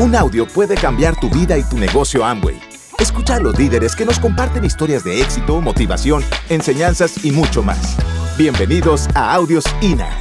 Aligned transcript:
Un 0.00 0.14
audio 0.14 0.46
puede 0.46 0.76
cambiar 0.76 1.18
tu 1.18 1.28
vida 1.28 1.58
y 1.58 1.64
tu 1.64 1.76
negocio 1.76 2.24
Amway. 2.24 2.56
Escucha 3.00 3.34
a 3.34 3.40
los 3.40 3.58
líderes 3.58 3.96
que 3.96 4.04
nos 4.04 4.20
comparten 4.20 4.64
historias 4.64 5.02
de 5.02 5.20
éxito, 5.20 5.60
motivación, 5.60 6.22
enseñanzas 6.48 7.24
y 7.24 7.32
mucho 7.32 7.64
más. 7.64 7.96
Bienvenidos 8.38 9.08
a 9.16 9.34
Audios 9.34 9.64
INA. 9.80 10.16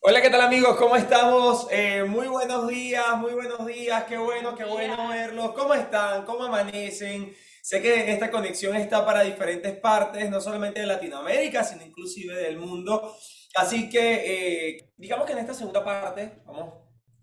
Hola, 0.00 0.20
¿qué 0.20 0.30
tal 0.30 0.40
amigos? 0.40 0.74
¿Cómo 0.74 0.96
estamos? 0.96 1.68
Eh, 1.70 2.02
muy 2.02 2.26
buenos 2.26 2.66
días, 2.66 3.16
muy 3.18 3.32
buenos 3.32 3.64
días. 3.64 4.06
Qué 4.08 4.18
bueno, 4.18 4.56
qué 4.56 4.64
bueno 4.64 5.08
verlos. 5.08 5.52
¿Cómo 5.52 5.72
están? 5.72 6.24
¿Cómo 6.24 6.46
amanecen? 6.46 7.32
Sé 7.62 7.80
que 7.80 8.12
esta 8.12 8.30
conexión 8.32 8.74
está 8.74 9.06
para 9.06 9.22
diferentes 9.22 9.76
partes, 9.78 10.28
no 10.30 10.40
solamente 10.40 10.80
de 10.80 10.86
Latinoamérica, 10.86 11.62
sino 11.62 11.84
inclusive 11.84 12.34
del 12.34 12.58
mundo. 12.58 13.16
Así 13.56 13.88
que, 13.88 14.76
eh, 14.76 14.90
digamos 14.98 15.24
que 15.24 15.32
en 15.32 15.38
esta 15.38 15.54
segunda 15.54 15.82
parte 15.82 16.42
vamos 16.44 16.74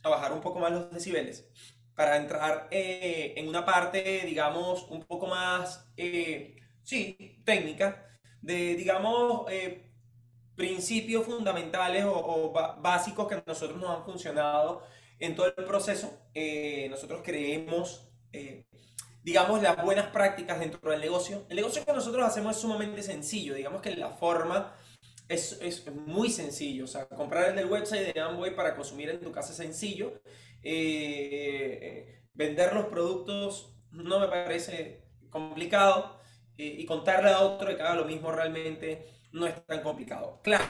a 0.01 0.09
bajar 0.09 0.33
un 0.33 0.41
poco 0.41 0.59
más 0.59 0.71
los 0.71 0.91
decibeles 0.91 1.47
para 1.93 2.17
entrar 2.17 2.67
eh, 2.71 3.35
en 3.37 3.47
una 3.47 3.63
parte, 3.63 4.23
digamos, 4.25 4.87
un 4.89 5.03
poco 5.03 5.27
más, 5.27 5.87
eh, 5.95 6.55
sí, 6.81 7.39
técnica, 7.45 8.19
de, 8.41 8.73
digamos, 8.75 9.45
principios 10.55 11.25
fundamentales 11.25 12.03
o, 12.07 12.51
básicos 12.81 13.27
que 13.27 13.35
a 13.35 13.43
nosotros 13.45 13.79
nos 13.79 13.91
han 13.91 14.03
funcionado 14.03 14.81
en 15.19 15.35
todo 15.35 15.53
el 15.55 15.65
proceso. 15.65 16.19
nosotros 16.89 17.21
creemos, 17.23 18.09
digamos, 19.21 19.61
las 19.61 19.83
buenas 19.83 20.07
prácticas 20.07 20.59
dentro 20.59 20.89
del 20.89 20.99
negocio. 20.99 21.45
El 21.47 21.57
negocio 21.57 21.85
que 21.85 21.93
nosotros 21.93 22.25
hacemos 22.25 22.55
es 22.55 22.61
sumamente 22.61 23.03
sencillo, 23.03 23.53
digamos 23.53 23.81
que 23.83 23.95
la 23.95 24.09
forma 24.09 24.73
es, 25.27 25.59
es, 25.61 25.85
muy 25.93 26.29
sencillo. 26.29 26.85
O 26.85 26.87
sea, 26.87 27.07
comprar 27.07 27.49
en 27.49 27.59
el 27.59 27.65
website 27.65 28.13
de 28.13 28.19
Amway 28.19 28.55
para 28.55 28.75
consumir 28.75 29.09
en 29.09 29.19
tu 29.19 29.31
casa 29.31 29.51
es 29.51 29.57
sencillo. 29.57 30.21
Eh, 30.61 32.23
vender 32.33 32.73
los 32.73 32.85
productos 32.85 33.75
no 33.91 34.19
me 34.19 34.27
parece 34.27 35.03
complicado. 35.29 36.19
Eh, 36.57 36.75
y 36.77 36.85
contarle 36.85 37.31
a 37.31 37.39
otro 37.39 37.75
que 37.75 37.81
haga 37.81 37.95
lo 37.95 38.05
mismo 38.05 38.31
realmente 38.31 39.07
no 39.31 39.47
es 39.47 39.65
tan 39.65 39.81
complicado. 39.81 40.39
Claro, 40.43 40.65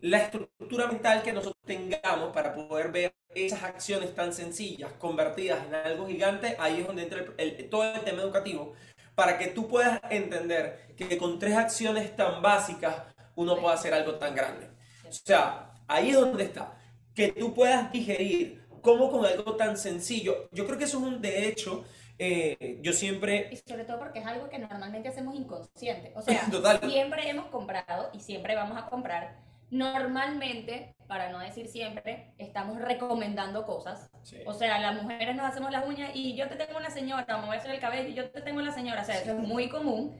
la 0.00 0.18
estructura 0.18 0.86
mental 0.86 1.22
que 1.22 1.32
nosotros 1.32 1.62
tengamos 1.64 2.32
para 2.34 2.54
poder 2.54 2.92
ver 2.92 3.14
esas 3.34 3.62
acciones 3.62 4.14
tan 4.14 4.34
sencillas 4.34 4.92
convertidas 4.98 5.66
en 5.66 5.74
algo 5.74 6.06
gigante, 6.06 6.54
ahí 6.58 6.80
es 6.80 6.86
donde 6.86 7.04
entra 7.04 7.24
el, 7.38 7.68
todo 7.70 7.84
el 7.94 8.00
tema 8.02 8.22
educativo, 8.22 8.74
para 9.14 9.38
que 9.38 9.46
tú 9.48 9.68
puedas 9.68 10.00
entender 10.10 10.94
que 10.96 11.16
con 11.16 11.38
tres 11.38 11.56
acciones 11.56 12.14
tan 12.14 12.42
básicas 12.42 13.11
uno 13.36 13.56
puede 13.58 13.74
hacer 13.74 13.94
algo 13.94 14.14
tan 14.14 14.34
grande. 14.34 14.68
O 15.08 15.12
sea, 15.12 15.72
ahí 15.88 16.10
es 16.10 16.16
donde 16.16 16.44
está. 16.44 16.78
Que 17.14 17.32
tú 17.32 17.54
puedas 17.54 17.92
digerir 17.92 18.66
cómo 18.80 19.10
con 19.10 19.24
algo 19.24 19.56
tan 19.56 19.76
sencillo. 19.76 20.48
Yo 20.52 20.66
creo 20.66 20.78
que 20.78 20.84
eso 20.84 20.98
es 20.98 21.04
un 21.04 21.20
de 21.20 21.48
hecho. 21.48 21.84
Eh, 22.18 22.78
yo 22.82 22.92
siempre... 22.92 23.48
Y 23.50 23.56
sobre 23.56 23.84
todo 23.84 23.98
porque 23.98 24.20
es 24.20 24.26
algo 24.26 24.48
que 24.48 24.58
normalmente 24.58 25.08
hacemos 25.08 25.34
inconsciente. 25.34 26.12
O 26.14 26.22
sea, 26.22 26.48
siempre 26.88 27.28
hemos 27.28 27.46
comprado 27.46 28.10
y 28.12 28.20
siempre 28.20 28.54
vamos 28.54 28.78
a 28.78 28.86
comprar 28.86 29.40
normalmente, 29.72 30.94
para 31.08 31.30
no 31.30 31.38
decir 31.38 31.66
siempre, 31.66 32.34
estamos 32.36 32.78
recomendando 32.78 33.64
cosas. 33.64 34.10
O 34.44 34.52
sea, 34.52 34.78
las 34.78 35.02
mujeres 35.02 35.34
nos 35.34 35.46
hacemos 35.46 35.70
las 35.72 35.86
uñas 35.88 36.10
y 36.12 36.36
yo 36.36 36.46
te 36.46 36.56
tengo 36.56 36.78
una 36.78 36.90
señora, 36.90 37.24
vamos 37.26 37.48
a 37.48 37.58
hacer 37.58 37.70
el 37.70 37.80
cabello 37.80 38.10
y 38.10 38.14
yo 38.14 38.28
te 38.30 38.42
tengo 38.42 38.60
una 38.60 38.72
señora. 38.72 39.00
O 39.00 39.04
sea, 39.04 39.18
eso 39.18 39.30
es 39.30 39.38
muy 39.38 39.68
común. 39.68 40.14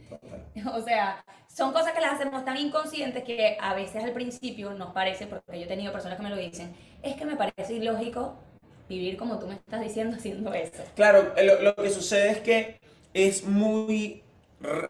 O 0.74 0.80
sea, 0.82 1.24
son 1.48 1.72
cosas 1.72 1.92
que 1.92 2.00
las 2.00 2.14
hacemos 2.14 2.44
tan 2.44 2.56
inconscientes 2.56 3.24
que 3.24 3.56
a 3.60 3.74
veces 3.74 4.04
al 4.04 4.12
principio 4.12 4.72
nos 4.74 4.92
parece, 4.92 5.26
porque 5.26 5.58
yo 5.58 5.64
he 5.64 5.68
tenido 5.68 5.92
personas 5.92 6.16
que 6.18 6.22
me 6.22 6.30
lo 6.30 6.36
dicen, 6.36 6.74
es 7.02 7.16
que 7.16 7.24
me 7.24 7.36
parece 7.36 7.74
ilógico 7.74 8.38
vivir 8.88 9.16
como 9.16 9.38
tú 9.38 9.46
me 9.46 9.54
estás 9.54 9.80
diciendo 9.80 10.16
haciendo 10.16 10.52
eso. 10.54 10.82
Claro, 10.94 11.34
lo, 11.42 11.62
lo 11.62 11.74
que 11.74 11.90
sucede 11.90 12.30
es 12.30 12.38
que 12.40 12.80
es 13.12 13.44
muy, 13.44 14.22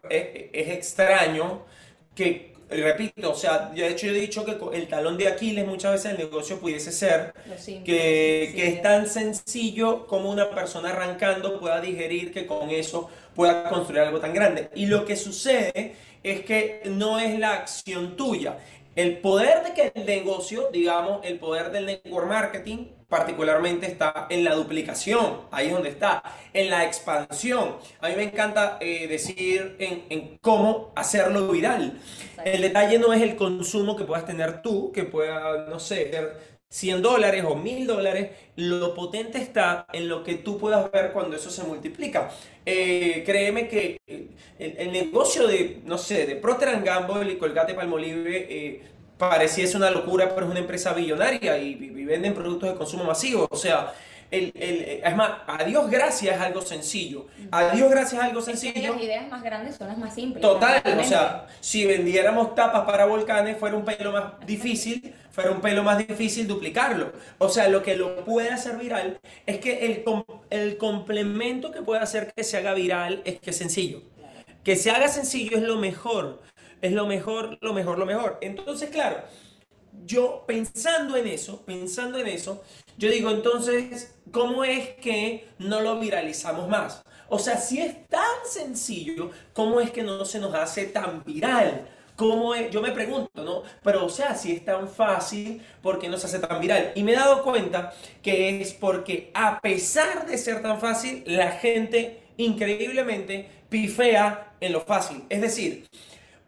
es, 0.09 0.49
es 0.53 0.69
extraño 0.69 1.65
que 2.13 2.52
repito, 2.81 3.31
o 3.31 3.35
sea, 3.35 3.71
de 3.73 3.87
hecho 3.87 4.07
yo 4.07 4.13
he 4.13 4.19
dicho 4.19 4.45
que 4.45 4.57
el 4.75 4.87
talón 4.87 5.17
de 5.17 5.27
Aquiles 5.27 5.65
muchas 5.67 5.93
veces 5.93 6.11
el 6.11 6.17
negocio 6.17 6.59
pudiese 6.59 6.91
ser 6.91 7.33
que, 7.85 8.51
que, 8.55 8.67
es 8.67 8.81
tan 8.81 9.07
sencillo 9.07 10.07
como 10.07 10.31
una 10.31 10.49
persona 10.49 10.89
arrancando 10.89 11.59
pueda 11.59 11.81
digerir 11.81 12.31
que 12.31 12.45
con 12.45 12.69
eso 12.69 13.09
pueda 13.35 13.69
construir 13.69 14.01
algo 14.01 14.19
tan 14.19 14.33
grande. 14.33 14.69
Y 14.75 14.85
lo 14.85 15.05
que 15.05 15.15
sucede 15.15 15.95
es 16.23 16.41
que 16.41 16.81
no 16.85 17.19
es 17.19 17.37
la 17.37 17.53
acción 17.53 18.15
tuya. 18.15 18.57
El 18.95 19.17
poder 19.17 19.63
de 19.63 19.73
que 19.73 19.91
el 19.95 20.05
negocio, 20.05 20.69
digamos, 20.71 21.25
el 21.25 21.39
poder 21.39 21.71
del 21.71 21.87
network 21.87 22.27
marketing 22.27 22.87
particularmente 23.09 23.87
está 23.87 24.27
en 24.29 24.43
la 24.43 24.55
duplicación, 24.55 25.41
ahí 25.51 25.67
es 25.67 25.73
donde 25.73 25.89
está, 25.89 26.23
en 26.53 26.69
la 26.69 26.83
expansión. 26.83 27.75
A 28.01 28.09
mí 28.09 28.15
me 28.15 28.23
encanta 28.23 28.77
eh, 28.81 29.07
decir 29.07 29.75
en, 29.79 30.37
cómo 30.41 30.91
hacerlo 30.95 31.47
viral. 31.47 31.99
El 32.43 32.61
detalle 32.61 32.99
no 32.99 33.13
es 33.13 33.21
el 33.21 33.35
consumo 33.35 33.95
que 33.95 34.03
puedas 34.03 34.25
tener 34.25 34.61
tú, 34.61 34.91
que 34.91 35.03
pueda, 35.03 35.67
no 35.69 35.79
sé, 35.79 36.11
ser 36.11 36.52
100 36.73 37.03
dólares 37.03 37.45
o 37.47 37.53
1000 37.53 37.85
dólares, 37.85 38.31
lo 38.55 38.95
potente 38.95 39.37
está 39.37 39.85
en 39.93 40.09
lo 40.09 40.23
que 40.23 40.33
tú 40.33 40.57
puedas 40.57 40.91
ver 40.91 41.11
cuando 41.11 41.35
eso 41.35 41.51
se 41.51 41.61
multiplica. 41.61 42.31
Eh, 42.65 43.21
créeme 43.23 43.67
que 43.67 44.01
el, 44.07 44.31
el, 44.57 44.91
negocio 44.91 45.45
de, 45.45 45.81
no 45.85 45.99
sé, 45.99 46.25
de 46.25 46.35
Procter 46.35 46.81
Gamble 46.81 47.31
y 47.31 47.37
Colgate 47.37 47.75
Palmolive 47.75 48.47
eh, 48.49 48.81
pareciese 49.19 49.77
una 49.77 49.91
locura, 49.91 50.33
pero 50.33 50.47
es 50.47 50.51
una 50.51 50.61
empresa 50.61 50.93
billonaria 50.93 51.59
y, 51.59 51.75
venden 51.75 52.33
productos 52.33 52.69
de 52.69 52.75
consumo 52.75 53.03
masivo. 53.03 53.47
O 53.51 53.55
sea, 53.55 53.93
el, 54.31 54.51
el, 54.55 55.01
es 55.03 55.15
más, 55.15 55.29
a 55.45 55.63
Dios 55.65 55.87
gracias 55.91 56.35
es 56.35 56.41
algo 56.41 56.61
sencillo. 56.61 57.27
A 57.51 57.69
Dios 57.69 57.87
gracias 57.91 58.13
es 58.19 58.29
algo 58.29 58.41
sencillo. 58.41 58.93
las 58.93 59.03
ideas 59.03 59.29
más 59.29 59.43
grandes 59.43 59.75
son 59.75 59.89
las 59.89 59.97
más 59.99 60.15
simples. 60.15 60.41
Total, 60.41 60.81
o 60.99 61.03
sea, 61.03 61.45
si 61.59 61.85
vendiéramos 61.85 62.55
tapas 62.55 62.83
para 62.85 63.05
volcanes 63.05 63.57
fuera 63.59 63.77
un 63.77 63.85
pelo 63.85 64.11
más 64.11 64.43
difícil, 64.47 65.13
fuera 65.33 65.51
un 65.51 65.59
pelo 65.59 65.83
más 65.83 65.97
difícil 65.97 66.47
duplicarlo. 66.47 67.11
O 67.39 67.49
sea, 67.49 67.67
lo 67.67 67.83
que 67.83 67.97
lo 67.97 68.23
puede 68.23 68.49
hacer 68.49 68.77
viral 68.77 69.19
es 69.45 69.57
que 69.59 69.85
el, 69.85 70.05
el 70.49 70.77
complemento 70.77 71.71
que 71.71 71.81
puede 71.81 71.99
hacer 71.99 72.33
que 72.33 72.45
se 72.45 72.55
haga 72.55 72.73
viral 72.73 73.21
es 73.25 73.41
que 73.41 73.49
es 73.49 73.57
sencillo. 73.57 74.03
Que 74.63 74.77
se 74.77 74.91
haga 74.91 75.09
sencillo 75.09 75.57
es 75.57 75.63
lo 75.63 75.75
mejor 75.75 76.39
es 76.83 76.91
lo 76.91 77.07
mejor, 77.07 77.57
lo 77.61 77.73
mejor, 77.73 77.97
lo 77.97 78.05
mejor. 78.05 78.37
Entonces, 78.41 78.89
claro, 78.89 79.23
yo 80.05 80.43
pensando 80.45 81.15
en 81.15 81.27
eso, 81.27 81.63
pensando 81.65 82.19
en 82.19 82.27
eso, 82.27 82.61
yo 82.97 83.09
digo, 83.09 83.31
entonces, 83.31 84.13
¿cómo 84.31 84.65
es 84.65 84.89
que 84.89 85.47
no 85.59 85.79
lo 85.79 85.97
viralizamos 85.97 86.67
más? 86.67 87.01
O 87.29 87.39
sea, 87.39 87.57
si 87.57 87.79
es 87.79 88.05
tan 88.09 88.35
sencillo, 88.45 89.31
¿cómo 89.53 89.79
es 89.79 89.91
que 89.91 90.03
no 90.03 90.25
se 90.25 90.39
nos 90.39 90.53
hace 90.53 90.87
tan 90.87 91.23
viral? 91.23 91.87
¿Cómo 92.15 92.53
es? 92.53 92.69
Yo 92.69 92.81
me 92.81 92.91
pregunto, 92.91 93.43
¿no? 93.43 93.63
Pero, 93.83 94.05
o 94.05 94.09
sea, 94.09 94.35
si 94.35 94.51
es 94.51 94.63
tan 94.63 94.87
fácil, 94.87 95.61
¿por 95.81 95.99
qué 95.99 96.07
no 96.09 96.17
se 96.17 96.27
hace 96.27 96.39
tan 96.39 96.61
viral? 96.61 96.91
Y 96.95 97.03
me 97.03 97.13
he 97.13 97.15
dado 97.15 97.43
cuenta 97.43 97.93
que 98.21 98.61
es 98.61 98.73
porque, 98.73 99.31
a 99.33 99.59
pesar 99.61 100.27
de 100.27 100.37
ser 100.37 100.61
tan 100.61 100.79
fácil, 100.79 101.23
la 101.25 101.51
gente 101.51 102.21
increíblemente 102.37 103.49
pifea 103.69 104.53
en 104.59 104.73
lo 104.73 104.81
fácil. 104.81 105.23
Es 105.29 105.41
decir, 105.41 105.87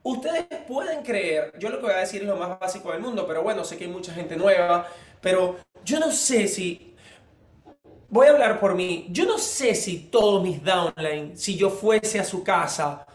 Ustedes 0.07 0.45
pueden 0.67 1.01
creer, 1.01 1.51
yo 1.57 1.69
lo 1.69 1.79
que 1.79 1.85
voy 1.87 1.93
a 1.95 1.97
decir 1.97 2.21
es 2.21 2.27
lo 2.27 2.35
más 2.35 2.59
básico 2.59 2.91
del 2.91 3.01
mundo, 3.01 3.25
pero 3.25 3.41
bueno, 3.41 3.63
sé 3.63 3.75
que 3.75 3.85
hay 3.85 3.89
mucha 3.89 4.13
gente 4.13 4.35
nueva, 4.35 4.87
pero 5.19 5.57
yo 5.83 5.99
no 5.99 6.11
sé 6.11 6.47
si, 6.47 6.93
voy 8.07 8.27
a 8.27 8.29
hablar 8.33 8.59
por 8.59 8.75
mí, 8.75 9.07
yo 9.09 9.25
no 9.25 9.39
sé 9.39 9.73
si 9.73 9.97
todos 9.97 10.43
mis 10.43 10.63
downline, 10.63 11.35
si 11.35 11.55
yo 11.57 11.71
fuese 11.71 12.19
a 12.19 12.23
su 12.23 12.43
casa, 12.43 13.07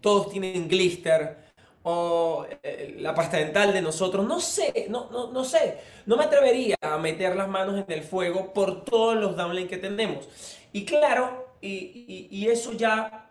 todos 0.00 0.30
tienen 0.30 0.68
glister 0.68 1.45
o 1.88 2.46
eh, 2.64 2.96
la 2.98 3.14
pasta 3.14 3.36
dental 3.36 3.72
de 3.72 3.80
nosotros, 3.80 4.26
no 4.26 4.40
sé, 4.40 4.86
no, 4.88 5.08
no, 5.10 5.30
no 5.30 5.44
sé, 5.44 5.78
no 6.04 6.16
me 6.16 6.24
atrevería 6.24 6.74
a 6.80 6.98
meter 6.98 7.36
las 7.36 7.48
manos 7.48 7.84
en 7.86 7.92
el 7.92 8.02
fuego 8.02 8.52
por 8.52 8.84
todos 8.84 9.14
los 9.14 9.36
downline 9.36 9.68
que 9.68 9.76
tenemos. 9.76 10.28
Y 10.72 10.84
claro, 10.84 11.54
y, 11.60 12.28
y 12.30 12.48
eso 12.48 12.72
ya 12.72 13.30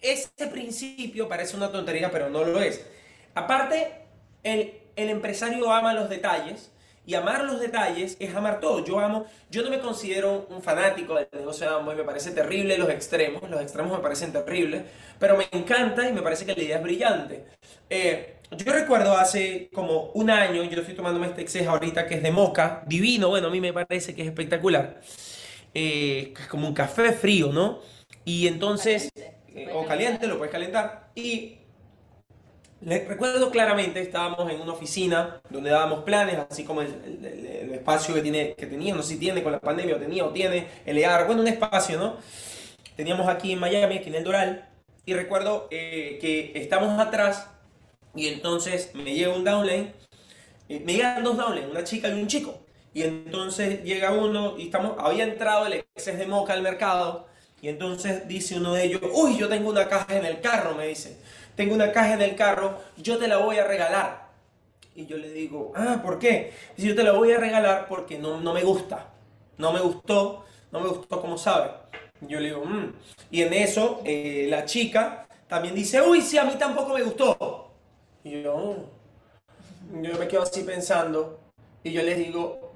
ese 0.00 0.46
principio 0.46 1.28
parece 1.28 1.56
una 1.56 1.72
tontería, 1.72 2.10
pero 2.10 2.28
no 2.28 2.44
lo 2.44 2.60
es. 2.60 2.84
Aparte, 3.34 3.92
el, 4.42 4.80
empresario 4.96 5.72
ama 5.72 5.94
los 5.94 6.08
detalles. 6.08 6.70
Y 7.08 7.14
amar 7.14 7.42
los 7.44 7.58
detalles 7.58 8.18
es 8.20 8.34
amar 8.34 8.60
todo. 8.60 8.84
Yo 8.84 9.00
amo, 9.00 9.24
yo 9.50 9.62
no 9.62 9.70
me 9.70 9.78
considero 9.78 10.46
un 10.50 10.60
fanático 10.60 11.14
del 11.14 11.26
negocio 11.32 11.66
de 11.66 11.74
Amway, 11.74 11.96
me 11.96 12.04
parece 12.04 12.32
terrible 12.32 12.76
los 12.76 12.90
extremos, 12.90 13.48
los 13.48 13.62
extremos 13.62 13.96
me 13.96 14.02
parecen 14.02 14.30
terribles, 14.30 14.82
pero 15.18 15.34
me 15.38 15.46
encanta 15.52 16.06
y 16.06 16.12
me 16.12 16.20
parece 16.20 16.44
que 16.44 16.54
la 16.54 16.62
idea 16.62 16.76
es 16.76 16.82
brillante. 16.82 17.46
Eh, 17.88 18.36
yo 18.50 18.70
recuerdo 18.74 19.16
hace 19.16 19.70
como 19.72 20.10
un 20.12 20.28
año, 20.28 20.62
yo 20.64 20.80
estoy 20.80 20.94
tomándome 20.94 21.28
este 21.28 21.40
exceso 21.40 21.70
ahorita 21.70 22.06
que 22.06 22.16
es 22.16 22.22
de 22.22 22.30
moca, 22.30 22.82
divino, 22.86 23.30
bueno, 23.30 23.46
a 23.48 23.50
mí 23.50 23.62
me 23.62 23.72
parece 23.72 24.14
que 24.14 24.20
es 24.20 24.28
espectacular. 24.28 25.00
Eh, 25.72 26.34
es 26.38 26.46
como 26.48 26.68
un 26.68 26.74
café 26.74 27.12
frío, 27.12 27.50
¿no? 27.50 27.78
Y 28.26 28.46
entonces 28.48 29.10
o 29.72 29.86
caliente, 29.86 30.26
lo 30.26 30.36
puedes 30.36 30.52
calentar. 30.52 31.08
Y 31.14 31.58
recuerdo 32.80 33.50
claramente, 33.50 34.00
estábamos 34.00 34.50
en 34.50 34.60
una 34.60 34.72
oficina 34.72 35.40
donde 35.50 35.70
dábamos 35.70 36.04
planes, 36.04 36.36
así 36.48 36.64
como 36.64 36.82
el, 36.82 37.70
espacio 37.72 38.14
que, 38.14 38.22
tiene, 38.22 38.54
que 38.54 38.66
tenía, 38.66 38.94
no 38.94 39.02
sé 39.02 39.14
si 39.14 39.18
tiene 39.18 39.42
con 39.42 39.52
la 39.52 39.60
pandemia, 39.60 39.98
tenía 39.98 40.24
o 40.24 40.30
tiene, 40.30 40.66
el 40.86 40.98
EAR, 40.98 41.26
bueno, 41.26 41.42
un 41.42 41.48
espacio, 41.48 41.98
¿no? 41.98 42.16
Teníamos 42.96 43.28
aquí 43.28 43.52
en 43.52 43.60
Miami, 43.60 43.98
aquí 43.98 44.08
en 44.08 44.16
el 44.16 44.24
Doral, 44.24 44.68
y 45.06 45.14
recuerdo 45.14 45.68
eh, 45.70 46.18
que 46.20 46.52
estamos 46.54 46.98
atrás 47.00 47.48
y 48.14 48.28
entonces 48.28 48.90
me 48.94 49.14
llega 49.14 49.34
un 49.34 49.44
downline, 49.44 49.92
eh, 50.68 50.80
me 50.84 50.94
llegan 50.94 51.24
dos 51.24 51.36
downlines, 51.36 51.70
una 51.70 51.84
chica 51.84 52.08
y 52.08 52.12
un 52.12 52.26
chico. 52.26 52.60
Y 52.94 53.02
entonces 53.02 53.84
llega 53.84 54.12
uno 54.12 54.56
y 54.58 54.64
estamos, 54.64 54.94
había 54.98 55.24
entrado 55.24 55.66
el 55.66 55.74
exceso 55.74 56.18
de 56.18 56.26
moca 56.26 56.52
al 56.52 56.62
mercado 56.62 57.26
y 57.60 57.68
entonces 57.68 58.26
dice 58.26 58.56
uno 58.56 58.74
de 58.74 58.84
ellos, 58.84 59.00
uy, 59.12 59.36
yo 59.38 59.48
tengo 59.48 59.70
una 59.70 59.88
caja 59.88 60.16
en 60.16 60.24
el 60.24 60.40
carro, 60.40 60.74
me 60.74 60.88
dice 60.88 61.18
tengo 61.58 61.74
una 61.74 61.90
caja 61.90 62.14
en 62.14 62.22
el 62.22 62.36
carro, 62.36 62.78
yo 62.98 63.18
te 63.18 63.26
la 63.26 63.38
voy 63.38 63.58
a 63.58 63.64
regalar. 63.64 64.28
Y 64.94 65.06
yo 65.06 65.16
le 65.16 65.32
digo, 65.32 65.72
ah, 65.74 65.98
¿por 66.00 66.20
qué? 66.20 66.52
Dice, 66.76 66.90
yo 66.90 66.94
te 66.94 67.02
la 67.02 67.10
voy 67.10 67.32
a 67.32 67.40
regalar 67.40 67.88
porque 67.88 68.16
no, 68.16 68.40
no 68.40 68.54
me 68.54 68.62
gusta. 68.62 69.08
No 69.56 69.72
me 69.72 69.80
gustó, 69.80 70.44
no 70.70 70.78
me 70.78 70.88
gustó 70.88 71.20
como 71.20 71.36
sabe. 71.36 71.72
Yo 72.20 72.38
le 72.38 72.50
digo, 72.50 72.64
mmm. 72.64 72.92
Y 73.32 73.42
en 73.42 73.52
eso, 73.54 74.02
eh, 74.04 74.46
la 74.48 74.66
chica 74.66 75.26
también 75.48 75.74
dice, 75.74 76.00
uy, 76.00 76.20
sí, 76.20 76.38
a 76.38 76.44
mí 76.44 76.52
tampoco 76.56 76.94
me 76.94 77.02
gustó. 77.02 77.72
Y 78.22 78.40
yo, 78.40 78.76
mm". 79.90 80.02
yo 80.04 80.16
me 80.16 80.28
quedo 80.28 80.42
así 80.42 80.62
pensando. 80.62 81.40
Y 81.82 81.90
yo 81.90 82.04
les 82.04 82.18
digo, 82.18 82.67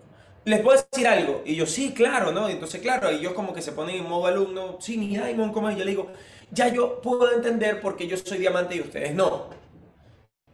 ¿les 0.45 0.61
puedo 0.61 0.81
decir 0.91 1.07
algo? 1.07 1.43
Y 1.45 1.55
yo, 1.55 1.67
sí, 1.67 1.93
claro, 1.93 2.33
¿no? 2.33 2.49
Entonces, 2.49 2.81
claro, 2.81 3.11
y 3.13 3.21
yo 3.21 3.35
como 3.35 3.53
que 3.55 3.63
se 3.63 3.73
ponen 3.73 3.97
en 3.97 4.09
modo 4.09 4.27
alumno, 4.27 4.79
sí, 4.81 4.99
mi 4.99 5.09
Diamond, 5.09 5.53
¿cómo 5.53 5.69
es? 5.69 5.77
Y 5.77 5.79
yo 5.79 5.85
le 5.85 5.91
digo, 5.93 6.09
ya 6.51 6.69
yo 6.69 7.01
puedo 7.01 7.33
entender 7.33 7.81
por 7.81 7.97
qué 7.97 8.07
yo 8.07 8.17
soy 8.17 8.39
diamante 8.39 8.77
y 8.77 8.81
ustedes 8.81 9.15
no. 9.15 9.47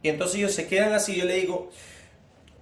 Y 0.01 0.09
entonces 0.09 0.37
ellos 0.37 0.53
se 0.53 0.67
quedan 0.67 0.93
así, 0.93 1.15
yo 1.15 1.25
le 1.25 1.35
digo, 1.35 1.69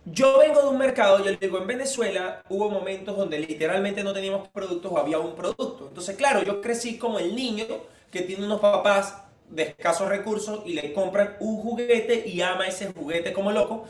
yo 0.06 0.40
vengo 0.40 0.62
de 0.62 0.70
un 0.70 0.78
mercado, 0.78 1.20
yo 1.20 1.26
le 1.32 1.38
digo, 1.38 1.58
en 1.58 1.68
Venezuela 1.68 2.42
hubo 2.50 2.70
momentos 2.70 3.18
donde 3.18 3.40
literalmente 3.40 4.04
no 4.04 4.14
teníamos 4.14 4.48
productos 4.50 4.92
o 4.92 4.98
había 4.98 5.20
un 5.20 5.36
producto. 5.36 5.88
Entonces, 5.90 6.16
claro, 6.16 6.44
yo 6.44 6.62
crecí 6.62 6.98
como 6.98 7.20
el 7.20 7.36
niño 7.36 7.66
que 8.12 8.22
tiene 8.22 8.46
unos 8.46 8.62
papás 8.62 9.16
de 9.50 9.64
escasos 9.64 10.08
recursos 10.08 10.62
y 10.66 10.74
le 10.74 10.94
compran 10.94 11.36
un 11.40 11.58
juguete 11.58 12.28
y 12.28 12.42
ama 12.42 12.68
ese 12.68 12.94
juguete 12.94 13.34
como 13.34 13.52
loco. 13.52 13.86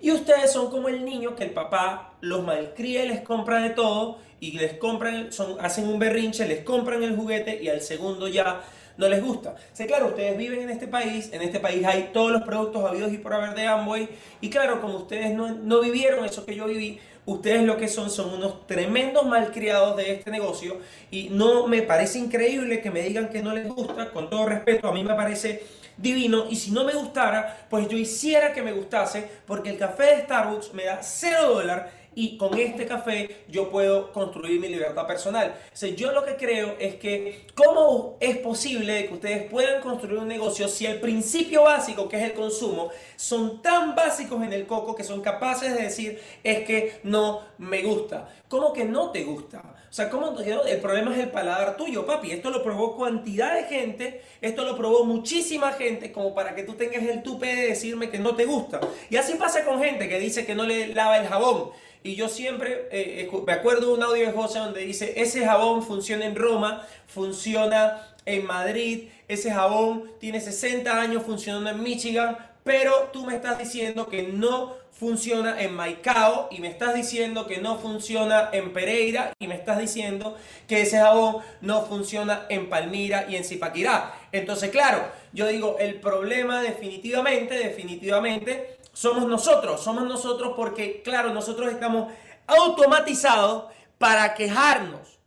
Y 0.00 0.10
ustedes 0.10 0.52
son 0.52 0.70
como 0.70 0.88
el 0.88 1.04
niño 1.04 1.34
que 1.34 1.44
el 1.44 1.50
papá 1.50 2.14
los 2.20 2.44
malcría 2.44 3.04
y 3.04 3.08
les 3.08 3.20
compra 3.22 3.60
de 3.60 3.70
todo 3.70 4.18
y 4.40 4.52
les 4.52 4.74
compran, 4.74 5.32
son, 5.32 5.56
hacen 5.60 5.88
un 5.88 5.98
berrinche, 5.98 6.46
les 6.46 6.62
compran 6.62 7.02
el 7.02 7.16
juguete 7.16 7.62
y 7.62 7.68
al 7.68 7.80
segundo 7.80 8.28
ya 8.28 8.62
no 8.98 9.08
les 9.08 9.22
gusta. 9.22 9.56
sé 9.72 9.86
claro, 9.86 10.08
ustedes 10.08 10.36
viven 10.36 10.62
en 10.62 10.70
este 10.70 10.86
país, 10.86 11.30
en 11.32 11.42
este 11.42 11.60
país 11.60 11.84
hay 11.84 12.10
todos 12.12 12.32
los 12.32 12.42
productos 12.42 12.84
habidos 12.84 13.12
y 13.12 13.18
por 13.18 13.34
haber 13.34 13.54
de 13.54 13.66
Amway, 13.66 14.08
y 14.40 14.50
claro, 14.50 14.80
como 14.80 14.96
ustedes 14.96 15.34
no, 15.34 15.48
no 15.54 15.80
vivieron 15.80 16.24
eso 16.24 16.46
que 16.46 16.54
yo 16.54 16.66
viví, 16.66 16.98
ustedes 17.26 17.62
lo 17.62 17.76
que 17.76 17.88
son 17.88 18.10
son 18.10 18.32
unos 18.32 18.66
tremendos 18.66 19.26
malcriados 19.26 19.96
de 19.96 20.12
este 20.12 20.30
negocio 20.30 20.78
y 21.10 21.28
no 21.30 21.66
me 21.66 21.82
parece 21.82 22.18
increíble 22.18 22.80
que 22.80 22.90
me 22.90 23.02
digan 23.02 23.28
que 23.28 23.42
no 23.42 23.52
les 23.52 23.68
gusta, 23.68 24.10
con 24.10 24.30
todo 24.30 24.46
respeto, 24.46 24.88
a 24.88 24.92
mí 24.92 25.04
me 25.04 25.14
parece 25.14 25.62
divino 25.96 26.46
y 26.48 26.56
si 26.56 26.70
no 26.70 26.84
me 26.84 26.94
gustara, 26.94 27.66
pues 27.70 27.88
yo 27.88 27.96
hiciera 27.96 28.52
que 28.52 28.62
me 28.62 28.72
gustase 28.72 29.28
porque 29.46 29.70
el 29.70 29.78
café 29.78 30.04
de 30.04 30.22
Starbucks 30.22 30.74
me 30.74 30.84
da 30.84 31.02
0 31.02 31.54
dólares 31.54 31.84
y 32.16 32.38
con 32.38 32.58
este 32.58 32.86
café 32.86 33.44
yo 33.46 33.70
puedo 33.70 34.10
construir 34.10 34.58
mi 34.58 34.68
libertad 34.68 35.06
personal. 35.06 35.54
O 35.70 35.86
yo 35.86 36.12
lo 36.12 36.24
que 36.24 36.36
creo 36.36 36.74
es 36.80 36.96
que 36.96 37.46
cómo 37.54 38.16
es 38.18 38.38
posible 38.38 39.06
que 39.06 39.14
ustedes 39.14 39.50
puedan 39.50 39.82
construir 39.82 40.18
un 40.18 40.26
negocio 40.26 40.66
si 40.66 40.86
el 40.86 40.98
principio 40.98 41.64
básico, 41.64 42.08
que 42.08 42.16
es 42.16 42.24
el 42.24 42.32
consumo, 42.32 42.88
son 43.16 43.60
tan 43.60 43.94
básicos 43.94 44.42
en 44.42 44.54
el 44.54 44.66
coco 44.66 44.96
que 44.96 45.04
son 45.04 45.20
capaces 45.20 45.74
de 45.74 45.82
decir 45.82 46.20
es 46.42 46.64
que 46.64 47.00
no 47.02 47.42
me 47.58 47.82
gusta. 47.82 48.28
¿Cómo 48.48 48.72
que 48.72 48.86
no 48.86 49.10
te 49.10 49.22
gusta? 49.22 49.62
O 49.90 49.92
sea, 49.92 50.08
¿cómo 50.08 50.38
el 50.38 50.80
problema 50.80 51.12
es 51.14 51.20
el 51.20 51.30
paladar 51.30 51.76
tuyo, 51.76 52.06
papi? 52.06 52.30
Esto 52.30 52.50
lo 52.50 52.62
probó 52.62 52.98
cantidad 52.98 53.54
de 53.54 53.64
gente, 53.64 54.22
esto 54.40 54.64
lo 54.64 54.76
probó 54.76 55.04
muchísima 55.04 55.72
gente 55.72 56.12
como 56.12 56.34
para 56.34 56.54
que 56.54 56.62
tú 56.62 56.74
tengas 56.74 57.02
el 57.02 57.22
tupe 57.22 57.46
de 57.46 57.68
decirme 57.68 58.08
que 58.08 58.18
no 58.18 58.34
te 58.34 58.44
gusta. 58.44 58.80
Y 59.10 59.16
así 59.16 59.34
pasa 59.34 59.64
con 59.64 59.82
gente 59.82 60.08
que 60.08 60.18
dice 60.18 60.46
que 60.46 60.54
no 60.54 60.64
le 60.64 60.88
lava 60.88 61.18
el 61.18 61.26
jabón. 61.26 61.70
Y 62.06 62.14
yo 62.14 62.28
siempre 62.28 62.86
eh, 62.92 63.28
me 63.44 63.52
acuerdo 63.52 63.88
de 63.88 63.94
un 63.94 64.02
audio 64.04 64.26
de 64.26 64.32
José 64.32 64.60
donde 64.60 64.82
dice, 64.82 65.14
ese 65.16 65.44
jabón 65.44 65.82
funciona 65.82 66.24
en 66.24 66.36
Roma, 66.36 66.86
funciona 67.08 68.14
en 68.24 68.46
Madrid, 68.46 69.08
ese 69.26 69.50
jabón 69.50 70.12
tiene 70.20 70.40
60 70.40 71.00
años 71.00 71.24
funcionando 71.24 71.68
en 71.68 71.82
Michigan, 71.82 72.38
pero 72.62 73.10
tú 73.12 73.26
me 73.26 73.34
estás 73.34 73.58
diciendo 73.58 74.06
que 74.08 74.22
no 74.22 74.76
funciona 74.92 75.60
en 75.60 75.74
Maicao 75.74 76.48
y 76.52 76.60
me 76.60 76.68
estás 76.68 76.94
diciendo 76.94 77.46
que 77.46 77.58
no 77.58 77.76
funciona 77.76 78.50
en 78.52 78.72
Pereira 78.72 79.32
y 79.40 79.48
me 79.48 79.56
estás 79.56 79.78
diciendo 79.78 80.36
que 80.68 80.82
ese 80.82 80.98
jabón 80.98 81.42
no 81.60 81.86
funciona 81.86 82.46
en 82.48 82.70
Palmira 82.70 83.26
y 83.28 83.34
en 83.34 83.44
Zipaquirá. 83.44 84.14
Entonces, 84.30 84.70
claro, 84.70 85.04
yo 85.32 85.48
digo, 85.48 85.76
el 85.80 85.96
problema 85.96 86.62
definitivamente, 86.62 87.58
definitivamente 87.58 88.75
somos 88.96 89.26
nosotros, 89.26 89.82
somos 89.82 90.04
nosotros 90.04 90.54
porque, 90.56 91.02
claro, 91.02 91.28
nosotros 91.34 91.70
estamos 91.70 92.10
automatizados 92.46 93.66
para 93.98 94.32
quejarnos. 94.32 95.18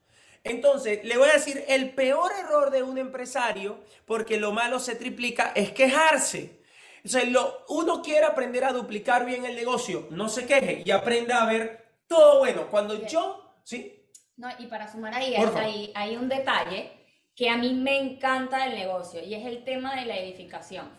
Entonces, 0.43 1.03
le 1.03 1.19
voy 1.19 1.29
a 1.29 1.33
decir, 1.33 1.63
el 1.67 1.91
peor 1.91 2.31
error 2.31 2.71
de 2.71 2.81
un 2.81 2.97
empresario, 2.97 3.79
porque 4.07 4.39
lo 4.39 4.53
malo 4.53 4.79
se 4.79 4.95
triplica, 4.95 5.51
es 5.53 5.71
quejarse. 5.71 6.63
O 7.05 7.07
sea, 7.07 7.23
lo, 7.25 7.63
uno 7.69 8.01
quiere 8.01 8.25
aprender 8.25 8.63
a 8.63 8.73
duplicar 8.73 9.23
bien 9.23 9.45
el 9.45 9.55
negocio, 9.55 10.07
no 10.09 10.29
se 10.29 10.47
queje 10.47 10.81
y 10.83 10.89
aprenda 10.89 11.43
a 11.43 11.45
ver 11.45 11.99
todo 12.07 12.39
bueno. 12.39 12.71
Cuando 12.71 13.05
yo, 13.05 13.53
¿sí? 13.63 14.03
No, 14.35 14.49
y 14.57 14.65
para 14.65 14.91
sumar 14.91 15.13
ahí, 15.13 15.35
hay, 15.35 15.91
hay 15.93 16.17
un 16.17 16.27
detalle 16.27 16.91
que 17.35 17.47
a 17.49 17.55
mí 17.55 17.75
me 17.75 17.99
encanta 17.99 18.65
del 18.65 18.73
negocio 18.73 19.23
y 19.23 19.35
es 19.35 19.45
el 19.45 19.63
tema 19.63 19.95
de 19.95 20.07
la 20.07 20.17
edificación. 20.17 20.89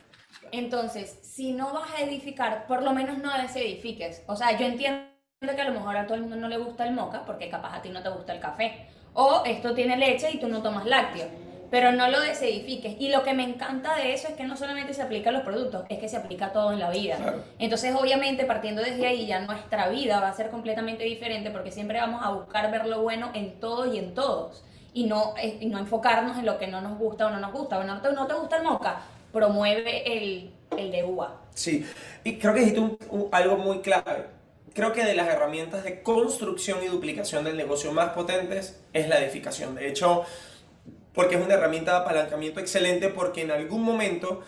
Entonces, 0.53 1.19
si 1.23 1.53
no 1.53 1.73
vas 1.73 1.91
a 1.93 2.03
edificar, 2.03 2.67
por 2.67 2.83
lo 2.83 2.93
menos 2.93 3.19
no 3.19 3.37
desedifiques. 3.37 4.23
O 4.27 4.37
sea, 4.37 4.57
yo 4.59 4.67
entiendo 4.67 5.07
que 5.41 5.61
a 5.61 5.65
lo 5.65 5.73
mejor 5.73 5.97
a 5.97 6.07
todo 6.07 6.17
el 6.17 6.23
mundo 6.23 6.37
no 6.37 6.49
le 6.49 6.59
gusta 6.59 6.85
el 6.85 6.93
moca 6.95 7.25
porque 7.25 7.49
capaz 7.49 7.77
a 7.77 7.83
ti 7.83 7.89
no 7.89 8.03
te 8.03 8.09
gusta 8.09 8.33
el 8.33 8.41
café. 8.41 8.87
O 9.15 9.43
esto 9.45 9.75
tiene 9.75 9.97
leche 9.97 10.31
y 10.33 10.39
tú 10.39 10.49
no 10.49 10.63
tomas 10.63 10.87
lácteo. 10.87 11.29
Pero 11.71 11.93
no 11.93 12.09
lo 12.09 12.21
desedifiques. 12.21 12.97
Y 12.99 13.11
lo 13.11 13.23
que 13.23 13.33
me 13.33 13.45
encanta 13.45 13.95
de 13.95 14.13
eso 14.13 14.27
es 14.27 14.35
que 14.35 14.43
no 14.43 14.57
solamente 14.57 14.93
se 14.93 15.03
aplica 15.03 15.31
a 15.31 15.33
los 15.33 15.43
productos, 15.43 15.85
es 15.89 15.99
que 15.99 16.09
se 16.09 16.17
aplica 16.17 16.47
a 16.47 16.53
todo 16.53 16.73
en 16.73 16.81
la 16.81 16.91
vida. 16.91 17.17
Entonces, 17.61 17.95
obviamente, 17.95 18.45
partiendo 18.45 18.83
desde 18.83 19.07
ahí, 19.07 19.27
ya 19.27 19.39
nuestra 19.41 19.89
vida 19.89 20.21
va 20.21 20.29
a 20.29 20.35
ser 20.35 20.51
completamente 20.51 21.05
diferente 21.05 21.51
porque 21.51 21.71
siempre 21.71 22.01
vamos 22.01 22.23
a 22.25 22.31
buscar 22.33 22.71
ver 22.73 22.87
lo 22.87 23.03
bueno 23.03 23.31
en 23.35 23.61
todo 23.61 23.93
y 23.93 23.99
en 23.99 24.15
todos. 24.15 24.65
Y 24.93 25.05
no, 25.05 25.35
eh, 25.41 25.59
y 25.61 25.67
no 25.67 25.79
enfocarnos 25.79 26.39
en 26.39 26.47
lo 26.47 26.59
que 26.59 26.67
no 26.67 26.81
nos 26.81 26.99
gusta 26.99 27.27
o 27.27 27.31
no 27.31 27.39
nos 27.39 27.53
gusta. 27.53 27.77
Bueno, 27.77 27.95
no 27.95 28.01
te, 28.01 28.13
no 28.13 28.27
te 28.27 28.35
gusta 28.35 28.57
el 28.57 28.65
moca, 28.65 29.03
promueve 29.33 30.17
el, 30.17 30.53
el 30.77 30.91
de 30.91 31.05
uva. 31.05 31.41
Sí, 31.55 31.85
y 32.25 32.39
creo 32.39 32.55
que 32.55 32.61
dijiste 32.61 32.83
algo 33.33 33.57
muy 33.57 33.81
clave. 33.81 34.27
Creo 34.73 34.93
que 34.93 35.05
de 35.05 35.15
las 35.15 35.29
herramientas 35.29 35.83
de 35.85 36.03
construcción 36.03 36.83
y 36.83 36.87
duplicación 36.87 37.45
del 37.45 37.57
negocio 37.57 37.93
más 37.93 38.11
potentes 38.11 38.81
es 38.93 39.09
la 39.09 39.21
edificación. 39.21 39.75
De 39.75 39.89
hecho, 39.89 40.25
porque 41.13 41.35
es 41.35 41.45
una 41.45 41.55
herramienta 41.55 41.93
de 41.93 41.99
apalancamiento 41.99 42.61
excelente 42.61 43.09
porque 43.09 43.43
en 43.43 43.51
algún 43.51 43.83
momento, 43.83 44.43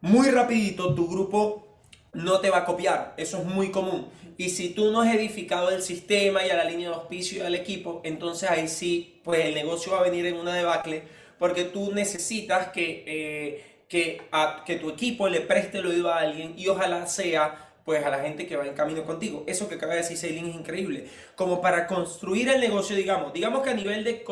muy 0.00 0.30
rapidito, 0.30 0.94
tu 0.94 1.08
grupo 1.08 1.78
no 2.12 2.40
te 2.40 2.50
va 2.50 2.58
a 2.58 2.64
copiar. 2.64 3.14
Eso 3.16 3.38
es 3.38 3.44
muy 3.44 3.70
común. 3.70 4.08
Y 4.36 4.50
si 4.50 4.70
tú 4.70 4.90
no 4.90 5.02
has 5.02 5.14
edificado 5.14 5.70
el 5.70 5.80
sistema 5.80 6.44
y 6.44 6.50
a 6.50 6.56
la 6.56 6.64
línea 6.64 6.90
de 6.90 6.96
auspicio 6.96 7.38
y 7.38 7.46
al 7.46 7.54
equipo, 7.54 8.00
entonces 8.04 8.50
ahí 8.50 8.68
sí, 8.68 9.20
pues 9.22 9.44
el 9.44 9.54
negocio 9.54 9.92
va 9.92 10.00
a 10.00 10.02
venir 10.02 10.26
en 10.26 10.36
una 10.36 10.54
debacle 10.54 11.04
porque 11.38 11.64
tú 11.64 11.92
necesitas 11.92 12.68
que... 12.68 13.04
Eh, 13.06 13.75
que, 13.88 14.22
a, 14.32 14.62
que 14.64 14.76
tu 14.76 14.90
equipo 14.90 15.28
le 15.28 15.40
preste 15.40 15.78
el 15.78 15.86
oído 15.86 16.12
a 16.12 16.18
alguien 16.18 16.54
y 16.56 16.68
ojalá 16.68 17.06
sea 17.06 17.62
pues 17.84 18.04
a 18.04 18.10
la 18.10 18.18
gente 18.18 18.48
que 18.48 18.56
va 18.56 18.66
en 18.66 18.74
camino 18.74 19.04
contigo. 19.04 19.44
Eso 19.46 19.68
que 19.68 19.76
acaba 19.76 19.92
de 19.92 20.00
decir 20.00 20.16
Celine 20.16 20.50
es 20.50 20.56
increíble. 20.56 21.08
Como 21.36 21.60
para 21.60 21.86
construir 21.86 22.48
el 22.48 22.60
negocio, 22.60 22.96
digamos, 22.96 23.32
digamos 23.32 23.62
que 23.62 23.70
a 23.70 23.74
nivel 23.74 24.02
de, 24.02 24.24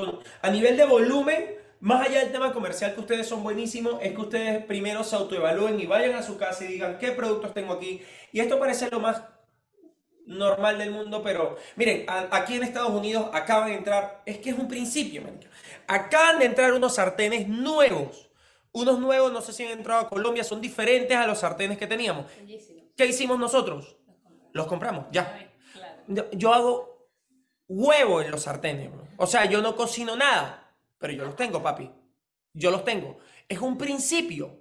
a 0.43 0.51
nivel 0.51 0.77
de 0.77 0.85
volumen, 0.85 1.55
más 1.79 2.09
allá 2.09 2.19
del 2.19 2.33
tema 2.33 2.53
comercial 2.53 2.95
que 2.95 3.01
ustedes 3.01 3.29
son 3.29 3.45
buenísimos, 3.45 4.03
es 4.03 4.13
que 4.13 4.21
ustedes 4.21 4.65
primero 4.65 5.05
se 5.05 5.15
autoevalúen 5.15 5.79
y 5.79 5.87
vayan 5.87 6.17
a 6.17 6.23
su 6.25 6.37
casa 6.37 6.65
y 6.65 6.69
digan 6.69 6.99
qué 6.99 7.13
productos 7.13 7.55
tengo 7.55 7.75
aquí. 7.75 8.03
Y 8.33 8.41
esto 8.41 8.59
parece 8.59 8.91
lo 8.91 8.99
más 8.99 9.23
normal 10.27 10.79
del 10.79 10.91
mundo, 10.91 11.23
pero 11.23 11.57
miren, 11.77 12.07
aquí 12.09 12.57
en 12.57 12.65
Estados 12.65 12.91
Unidos 12.91 13.29
acaban 13.33 13.69
de 13.69 13.75
entrar, 13.77 14.23
es 14.27 14.39
que 14.39 14.51
es 14.51 14.59
un 14.59 14.67
principio, 14.67 15.23
acaban 15.87 16.41
de 16.41 16.47
entrar 16.47 16.73
unos 16.73 16.97
sartenes 16.97 17.47
nuevos 17.47 18.31
unos 18.75 18.99
nuevos, 18.99 19.33
no 19.33 19.41
sé 19.41 19.53
si 19.53 19.65
han 19.65 19.73
entrado 19.73 20.01
a 20.01 20.09
Colombia, 20.09 20.45
son 20.45 20.61
diferentes 20.61 21.17
a 21.17 21.27
los 21.27 21.39
sartenes 21.39 21.79
que 21.79 21.87
teníamos. 21.87 22.27
¿Qué 22.97 23.07
hicimos 23.07 23.39
nosotros? 23.39 23.97
Los 24.53 24.67
compramos, 24.67 25.07
ya. 25.11 25.49
Yo 26.33 26.53
hago 26.53 27.09
huevo 27.69 28.21
en 28.21 28.31
los 28.31 28.43
sartenes, 28.43 28.91
O 29.17 29.27
sea, 29.27 29.47
yo 29.47 29.63
no 29.63 29.75
cocino 29.77 30.17
nada, 30.17 30.75
pero 30.99 31.13
yo 31.13 31.25
los 31.25 31.37
tengo, 31.37 31.63
papi. 31.63 31.91
Yo 32.53 32.71
los 32.71 32.85
tengo. 32.85 33.19
Es 33.49 33.61
un 33.61 33.79
principio. 33.79 34.61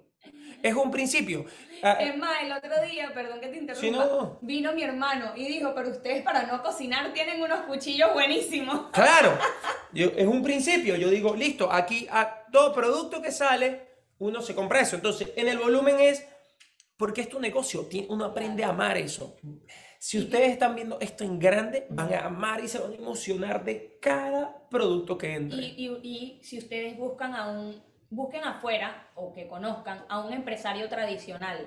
es 0.62 0.74
un 0.74 0.90
principio. 0.90 1.44
Ah, 1.82 1.98
es 2.00 2.16
más, 2.16 2.42
el 2.42 2.52
otro 2.52 2.70
día, 2.88 3.12
perdón 3.12 3.40
que 3.40 3.48
te 3.48 3.58
interrumpa, 3.58 4.38
vino 4.40 4.72
mi 4.72 4.82
hermano 4.82 5.32
y 5.36 5.46
dijo, 5.46 5.74
pero 5.74 5.90
ustedes 5.90 6.22
para 6.22 6.44
no 6.44 6.62
cocinar 6.62 7.12
tienen 7.12 7.42
unos 7.42 7.60
cuchillos 7.62 8.12
buenísimos. 8.14 8.90
Claro, 8.92 9.36
es 9.94 10.26
un 10.26 10.42
principio. 10.42 10.96
Yo 10.96 11.10
digo, 11.10 11.34
listo, 11.34 11.70
aquí 11.70 12.06
a 12.10 12.46
todo 12.50 12.72
producto 12.72 13.20
que 13.20 13.30
sale, 13.30 13.83
uno 14.18 14.40
se 14.40 14.54
compra 14.54 14.80
eso. 14.80 14.96
Entonces, 14.96 15.30
en 15.36 15.48
el 15.48 15.58
volumen 15.58 16.00
es, 16.00 16.26
porque 16.96 17.22
es 17.22 17.28
tu 17.28 17.40
negocio, 17.40 17.88
uno 18.08 18.24
aprende 18.24 18.64
a 18.64 18.70
amar 18.70 18.96
eso. 18.96 19.36
Si 19.98 20.18
ustedes 20.18 20.52
están 20.52 20.74
viendo 20.74 21.00
esto 21.00 21.24
en 21.24 21.38
grande, 21.38 21.86
van 21.88 22.12
a 22.12 22.26
amar 22.26 22.62
y 22.62 22.68
se 22.68 22.78
van 22.78 22.92
a 22.92 22.96
emocionar 22.96 23.64
de 23.64 23.98
cada 24.00 24.68
producto 24.68 25.16
que 25.16 25.34
entre. 25.34 25.62
Y, 25.62 26.40
si 26.42 26.58
ustedes 26.58 26.96
buscan 26.98 27.34
a 27.34 27.48
un 27.48 27.82
busquen 28.10 28.44
afuera 28.44 29.08
o 29.14 29.32
que 29.32 29.48
conozcan 29.48 30.04
a 30.08 30.20
un 30.20 30.32
empresario 30.32 30.88
tradicional 30.88 31.66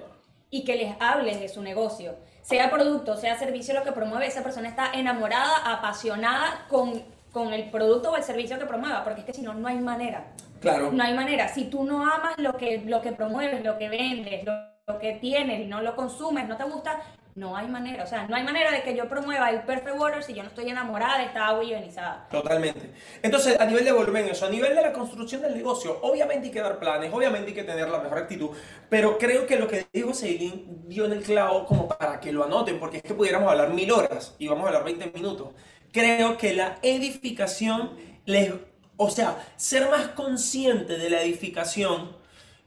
y 0.50 0.64
que 0.64 0.76
les 0.76 0.96
hable 1.00 1.36
de 1.36 1.50
su 1.50 1.62
negocio, 1.62 2.16
sea 2.42 2.70
producto, 2.70 3.18
sea 3.18 3.38
servicio 3.38 3.74
lo 3.74 3.84
que 3.84 3.92
promueve, 3.92 4.28
esa 4.28 4.44
persona 4.44 4.70
está 4.70 4.92
enamorada, 4.94 5.74
apasionada 5.74 6.66
con, 6.70 7.04
con 7.32 7.54
el 7.54 7.70
producto 7.70 8.12
o 8.12 8.16
el 8.16 8.24
servicio 8.24 8.58
que 8.58 8.66
promueva, 8.66 9.04
porque 9.04 9.22
es 9.22 9.26
que 9.26 9.34
si 9.34 9.42
no, 9.42 9.54
no 9.54 9.68
hay 9.68 9.78
manera. 9.78 10.34
Claro. 10.60 10.92
No 10.92 11.04
hay 11.04 11.14
manera. 11.14 11.48
Si 11.48 11.66
tú 11.66 11.84
no 11.84 12.02
amas 12.04 12.38
lo 12.38 12.58
que, 12.58 12.80
lo 12.86 13.02
que 13.02 13.12
promueves, 13.12 13.64
lo 13.64 13.78
que 13.78 13.90
vendes, 13.90 14.44
lo, 14.44 14.54
lo 14.88 15.00
que 15.00 15.14
tienes 15.14 15.60
y 15.62 15.66
no 15.66 15.82
lo 15.82 15.96
consumes, 15.96 16.48
no 16.48 16.58
te 16.58 16.64
gusta, 16.64 17.00
no 17.38 17.56
hay 17.56 17.68
manera, 17.68 18.04
o 18.04 18.08
sea, 18.08 18.26
no 18.28 18.36
hay 18.36 18.44
manera 18.44 18.72
de 18.72 18.82
que 18.82 18.96
yo 18.96 19.08
promueva 19.08 19.52
el 19.52 19.62
Perfect 19.62 20.00
Water 20.00 20.24
si 20.24 20.34
yo 20.34 20.42
no 20.42 20.50
estoy 20.50 20.70
enamorada 20.70 21.20
de 21.20 21.26
esta 21.26 21.48
agua 21.48 21.64
ionizada. 21.64 22.28
Totalmente. 22.32 22.90
Entonces, 23.22 23.60
a 23.60 23.66
nivel 23.66 23.86
de 23.86 23.92
volumen, 23.92 24.28
eso, 24.28 24.48
a 24.48 24.50
nivel 24.50 24.76
de 24.76 24.82
la 24.82 24.92
construcción 24.92 25.44
del 25.44 25.54
negocio, 25.54 26.00
obviamente 26.02 26.48
hay 26.48 26.52
que 26.52 26.62
dar 26.62 26.80
planes, 26.80 27.14
obviamente 27.14 27.50
hay 27.50 27.54
que 27.54 27.64
tener 27.64 27.90
la 27.90 28.00
mejor 28.00 28.18
actitud, 28.18 28.50
pero 28.90 29.20
creo 29.20 29.46
que 29.46 29.58
lo 29.58 29.68
que 29.68 29.86
dijo 29.94 30.16
Seilin 30.16 30.84
dio 30.88 31.06
en 31.06 31.12
el 31.12 31.22
clavo 31.22 31.66
como 31.66 31.88
para 31.88 32.20
que 32.20 32.32
lo 32.32 32.44
anoten, 32.44 32.80
porque 32.80 32.98
es 32.98 33.04
que 33.04 33.14
pudiéramos 33.14 33.52
hablar 33.52 33.70
mil 33.70 33.92
horas 33.92 34.36
y 34.40 34.48
vamos 34.48 34.64
a 34.64 34.68
hablar 34.70 34.84
20 34.84 35.12
minutos. 35.12 35.50
Creo 35.92 36.38
que 36.38 36.54
la 36.54 36.80
edificación, 36.82 37.92
les, 38.26 38.54
o 38.98 39.10
sea, 39.10 39.46
ser 39.56 39.90
más 39.90 40.10
consciente 40.10 40.98
de 40.98 41.10
la 41.10 41.22
edificación, 41.22 42.16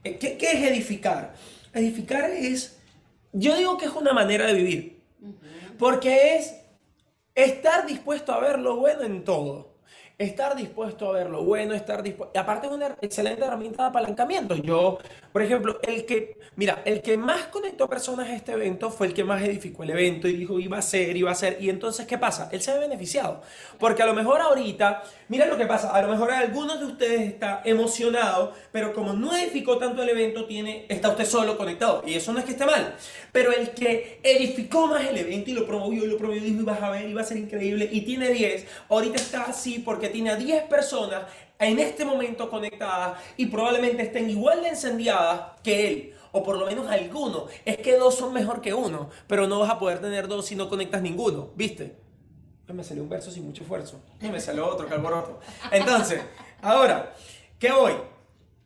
eh, 0.04 0.18
¿qué, 0.18 0.36
qué 0.36 0.52
es 0.52 0.70
edificar? 0.70 1.34
Edificar 1.72 2.30
es 2.30 2.80
yo 3.32 3.56
digo 3.56 3.76
que 3.78 3.86
es 3.86 3.92
una 3.92 4.12
manera 4.12 4.46
de 4.46 4.54
vivir. 4.54 5.02
Porque 5.78 6.36
es 6.36 6.54
estar 7.34 7.86
dispuesto 7.86 8.32
a 8.32 8.40
ver 8.40 8.58
lo 8.58 8.76
bueno 8.76 9.02
en 9.02 9.24
todo 9.24 9.69
estar 10.20 10.54
dispuesto 10.54 11.08
a 11.08 11.12
ver 11.12 11.30
lo 11.30 11.42
bueno, 11.42 11.72
estar 11.72 12.02
dispuesto. 12.02 12.38
Aparte 12.38 12.66
es 12.66 12.72
una 12.72 12.94
excelente 13.00 13.42
herramienta 13.42 13.84
de 13.84 13.88
apalancamiento. 13.88 14.54
Yo, 14.54 14.98
por 15.32 15.42
ejemplo, 15.42 15.80
el 15.82 16.04
que, 16.04 16.36
mira, 16.56 16.82
el 16.84 17.00
que 17.00 17.16
más 17.16 17.46
conectó 17.46 17.88
personas 17.88 18.28
a 18.28 18.34
este 18.34 18.52
evento 18.52 18.90
fue 18.90 19.06
el 19.06 19.14
que 19.14 19.24
más 19.24 19.42
edificó 19.42 19.82
el 19.82 19.90
evento 19.90 20.28
y 20.28 20.34
dijo 20.34 20.60
iba 20.60 20.76
a 20.76 20.82
ser, 20.82 21.16
iba 21.16 21.30
a 21.30 21.34
ser. 21.34 21.56
Y 21.62 21.70
entonces, 21.70 22.06
¿qué 22.06 22.18
pasa? 22.18 22.50
Él 22.52 22.60
se 22.60 22.70
ha 22.70 22.78
beneficiado. 22.78 23.40
Porque 23.78 24.02
a 24.02 24.06
lo 24.06 24.12
mejor 24.12 24.42
ahorita, 24.42 25.02
mira 25.28 25.46
lo 25.46 25.56
que 25.56 25.64
pasa, 25.64 25.94
a 25.94 26.02
lo 26.02 26.08
mejor 26.08 26.30
algunos 26.32 26.78
de 26.80 26.86
ustedes 26.86 27.22
está 27.22 27.62
emocionado, 27.64 28.52
pero 28.72 28.92
como 28.92 29.14
no 29.14 29.34
edificó 29.34 29.78
tanto 29.78 30.02
el 30.02 30.10
evento, 30.10 30.44
tiene, 30.44 30.84
está 30.90 31.08
usted 31.08 31.24
solo 31.24 31.56
conectado. 31.56 32.02
Y 32.06 32.12
eso 32.12 32.34
no 32.34 32.40
es 32.40 32.44
que 32.44 32.52
esté 32.52 32.66
mal. 32.66 32.94
Pero 33.32 33.52
el 33.52 33.70
que 33.70 34.20
edificó 34.22 34.86
más 34.86 35.06
el 35.06 35.16
evento 35.16 35.50
y 35.50 35.54
lo 35.54 35.66
promovió 35.66 36.04
y 36.04 36.08
lo 36.08 36.18
promovió 36.18 36.42
dijo, 36.42 36.60
ibas 36.60 36.82
a 36.82 36.90
ver, 36.90 37.08
iba 37.08 37.22
a 37.22 37.24
ser 37.24 37.38
increíble 37.38 37.88
y 37.90 38.02
tiene 38.02 38.28
10, 38.28 38.66
ahorita 38.90 39.16
está 39.16 39.44
así 39.44 39.78
porque 39.78 40.09
tiene 40.10 40.30
a 40.30 40.36
10 40.36 40.64
personas 40.64 41.24
en 41.58 41.78
este 41.78 42.04
momento 42.04 42.48
conectadas 42.50 43.18
y 43.36 43.46
probablemente 43.46 44.02
estén 44.02 44.28
igual 44.30 44.62
de 44.62 44.68
encendidas 44.68 45.42
que 45.62 45.88
él. 45.88 46.14
O 46.32 46.44
por 46.44 46.56
lo 46.58 46.66
menos 46.66 46.88
alguno. 46.88 47.46
Es 47.64 47.78
que 47.78 47.96
dos 47.96 48.14
son 48.14 48.32
mejor 48.32 48.60
que 48.60 48.72
uno. 48.72 49.10
Pero 49.26 49.46
no 49.48 49.58
vas 49.58 49.70
a 49.70 49.78
poder 49.78 50.00
tener 50.00 50.28
dos 50.28 50.46
si 50.46 50.54
no 50.54 50.68
conectas 50.68 51.02
ninguno. 51.02 51.50
¿Viste? 51.56 51.96
Me 52.68 52.84
salió 52.84 53.02
un 53.02 53.08
verso 53.08 53.32
sin 53.32 53.44
mucho 53.44 53.62
esfuerzo. 53.62 54.00
Y 54.20 54.28
me 54.28 54.40
salió 54.40 54.68
otro, 54.68 54.86
que 54.86 54.94
alboroto. 54.94 55.40
Entonces, 55.72 56.20
ahora, 56.62 57.12
¿qué 57.58 57.72
voy? 57.72 57.94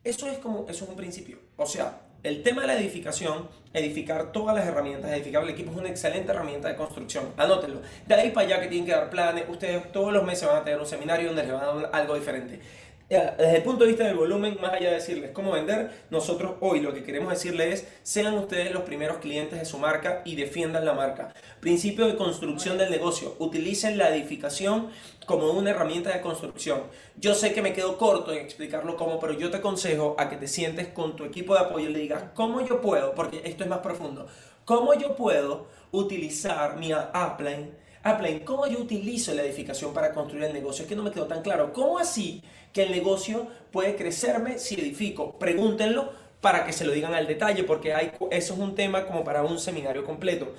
Eso 0.03 0.27
es 0.27 0.37
como, 0.37 0.67
eso 0.69 0.83
es 0.83 0.89
un 0.89 0.95
principio. 0.95 1.39
O 1.57 1.65
sea, 1.65 2.04
el 2.25 2.41
tema 2.41 2.61
de 2.61 2.67
la 2.67 2.75
edificación, 2.75 3.47
edificar 3.71 4.31
todas 4.31 4.55
las 4.55 4.65
herramientas, 4.65 5.11
edificar 5.11 5.43
el 5.43 5.49
equipo 5.49 5.71
es 5.71 5.77
una 5.77 5.89
excelente 5.89 6.31
herramienta 6.31 6.67
de 6.67 6.75
construcción. 6.75 7.25
Anótenlo. 7.37 7.81
De 8.07 8.15
ahí 8.15 8.31
para 8.31 8.47
allá 8.47 8.61
que 8.61 8.67
tienen 8.67 8.87
que 8.87 8.93
dar 8.93 9.11
planes, 9.11 9.43
ustedes 9.47 9.91
todos 9.91 10.11
los 10.11 10.23
meses 10.23 10.47
van 10.47 10.57
a 10.57 10.63
tener 10.63 10.79
un 10.79 10.87
seminario 10.87 11.27
donde 11.27 11.43
les 11.43 11.51
van 11.51 11.61
a 11.61 11.65
dar 11.67 11.89
algo 11.93 12.15
diferente. 12.15 12.59
Desde 13.07 13.57
el 13.57 13.61
punto 13.61 13.83
de 13.83 13.91
vista 13.91 14.03
del 14.05 14.15
volumen, 14.15 14.57
más 14.59 14.73
allá 14.73 14.89
de 14.89 14.95
decirles 14.95 15.29
cómo 15.31 15.51
vender, 15.51 15.91
nosotros 16.09 16.53
hoy 16.59 16.79
lo 16.79 16.91
que 16.91 17.03
queremos 17.03 17.29
decirles 17.29 17.81
es, 17.81 17.87
sean 18.01 18.33
ustedes 18.33 18.71
los 18.71 18.81
primeros 18.81 19.17
clientes 19.17 19.59
de 19.59 19.65
su 19.65 19.77
marca 19.77 20.23
y 20.25 20.35
defiendan 20.35 20.85
la 20.85 20.93
marca. 20.93 21.31
Principio 21.59 22.07
de 22.07 22.15
construcción 22.15 22.79
del 22.79 22.89
negocio, 22.89 23.35
utilicen 23.37 23.99
la 23.99 24.09
edificación 24.09 24.89
como 25.27 25.51
una 25.51 25.69
herramienta 25.69 26.11
de 26.11 26.21
construcción. 26.21 26.81
Yo 27.15 27.35
sé 27.35 27.53
que 27.53 27.61
me 27.61 27.73
quedo 27.73 27.99
corto 27.99 28.31
en 28.31 28.39
explicarlo 28.39 28.97
cómo, 28.97 29.19
pero 29.19 29.33
yo 29.33 29.51
te 29.51 29.57
aconsejo 29.57 30.15
a 30.17 30.27
que 30.27 30.37
te 30.37 30.47
sientes 30.47 30.87
con 30.87 31.15
tu 31.15 31.25
equipo 31.25 31.53
de 31.53 31.59
apoyo 31.59 31.87
y 31.89 31.93
le 31.93 31.99
digas, 31.99 32.23
¿cómo 32.33 32.65
yo 32.65 32.81
puedo? 32.81 33.13
Porque 33.13 33.41
esto 33.45 33.63
es 33.63 33.69
más 33.69 33.79
profundo. 33.79 34.25
¿Cómo 34.65 34.95
yo 34.95 35.15
puedo 35.15 35.67
utilizar 35.91 36.77
mi 36.77 36.91
upline? 36.91 37.84
Upline, 38.05 38.41
¿cómo 38.45 38.67
yo 38.67 38.79
utilizo 38.79 39.33
la 39.33 39.41
edificación 39.41 39.91
para 39.91 40.13
construir 40.13 40.45
el 40.45 40.53
negocio? 40.53 40.83
Es 40.83 40.89
que 40.89 40.95
no 40.95 41.01
me 41.01 41.11
quedó 41.11 41.25
tan 41.25 41.41
claro. 41.41 41.73
¿Cómo 41.73 41.97
así 41.97 42.43
que 42.71 42.83
el 42.83 42.91
negocio 42.91 43.47
puede 43.71 43.95
crecerme 43.95 44.59
si 44.59 44.75
edifico? 44.75 45.39
Pregúntenlo 45.39 46.13
para 46.39 46.65
que 46.65 46.71
se 46.71 46.85
lo 46.85 46.91
digan 46.91 47.15
al 47.15 47.25
detalle, 47.25 47.63
porque 47.63 47.95
hay, 47.95 48.11
eso 48.29 48.53
es 48.53 48.59
un 48.59 48.75
tema 48.75 49.07
como 49.07 49.23
para 49.23 49.41
un 49.41 49.57
seminario 49.57 50.05
completo. 50.05 50.53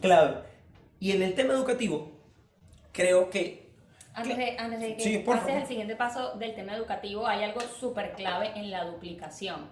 Clave. 0.00 0.44
Y 1.00 1.10
en 1.10 1.22
el 1.22 1.34
tema 1.34 1.54
educativo, 1.54 2.12
creo 2.92 3.28
que... 3.28 3.64
Antes 4.14 4.36
de, 4.36 4.56
antes 4.56 4.80
de 4.80 4.96
que 4.96 5.18
pases 5.26 5.54
el 5.56 5.66
siguiente 5.66 5.96
paso 5.96 6.34
del 6.36 6.54
tema 6.54 6.76
educativo, 6.76 7.26
hay 7.26 7.42
algo 7.42 7.60
súper 7.60 8.12
clave 8.12 8.52
en 8.54 8.70
la 8.70 8.84
duplicación, 8.84 9.68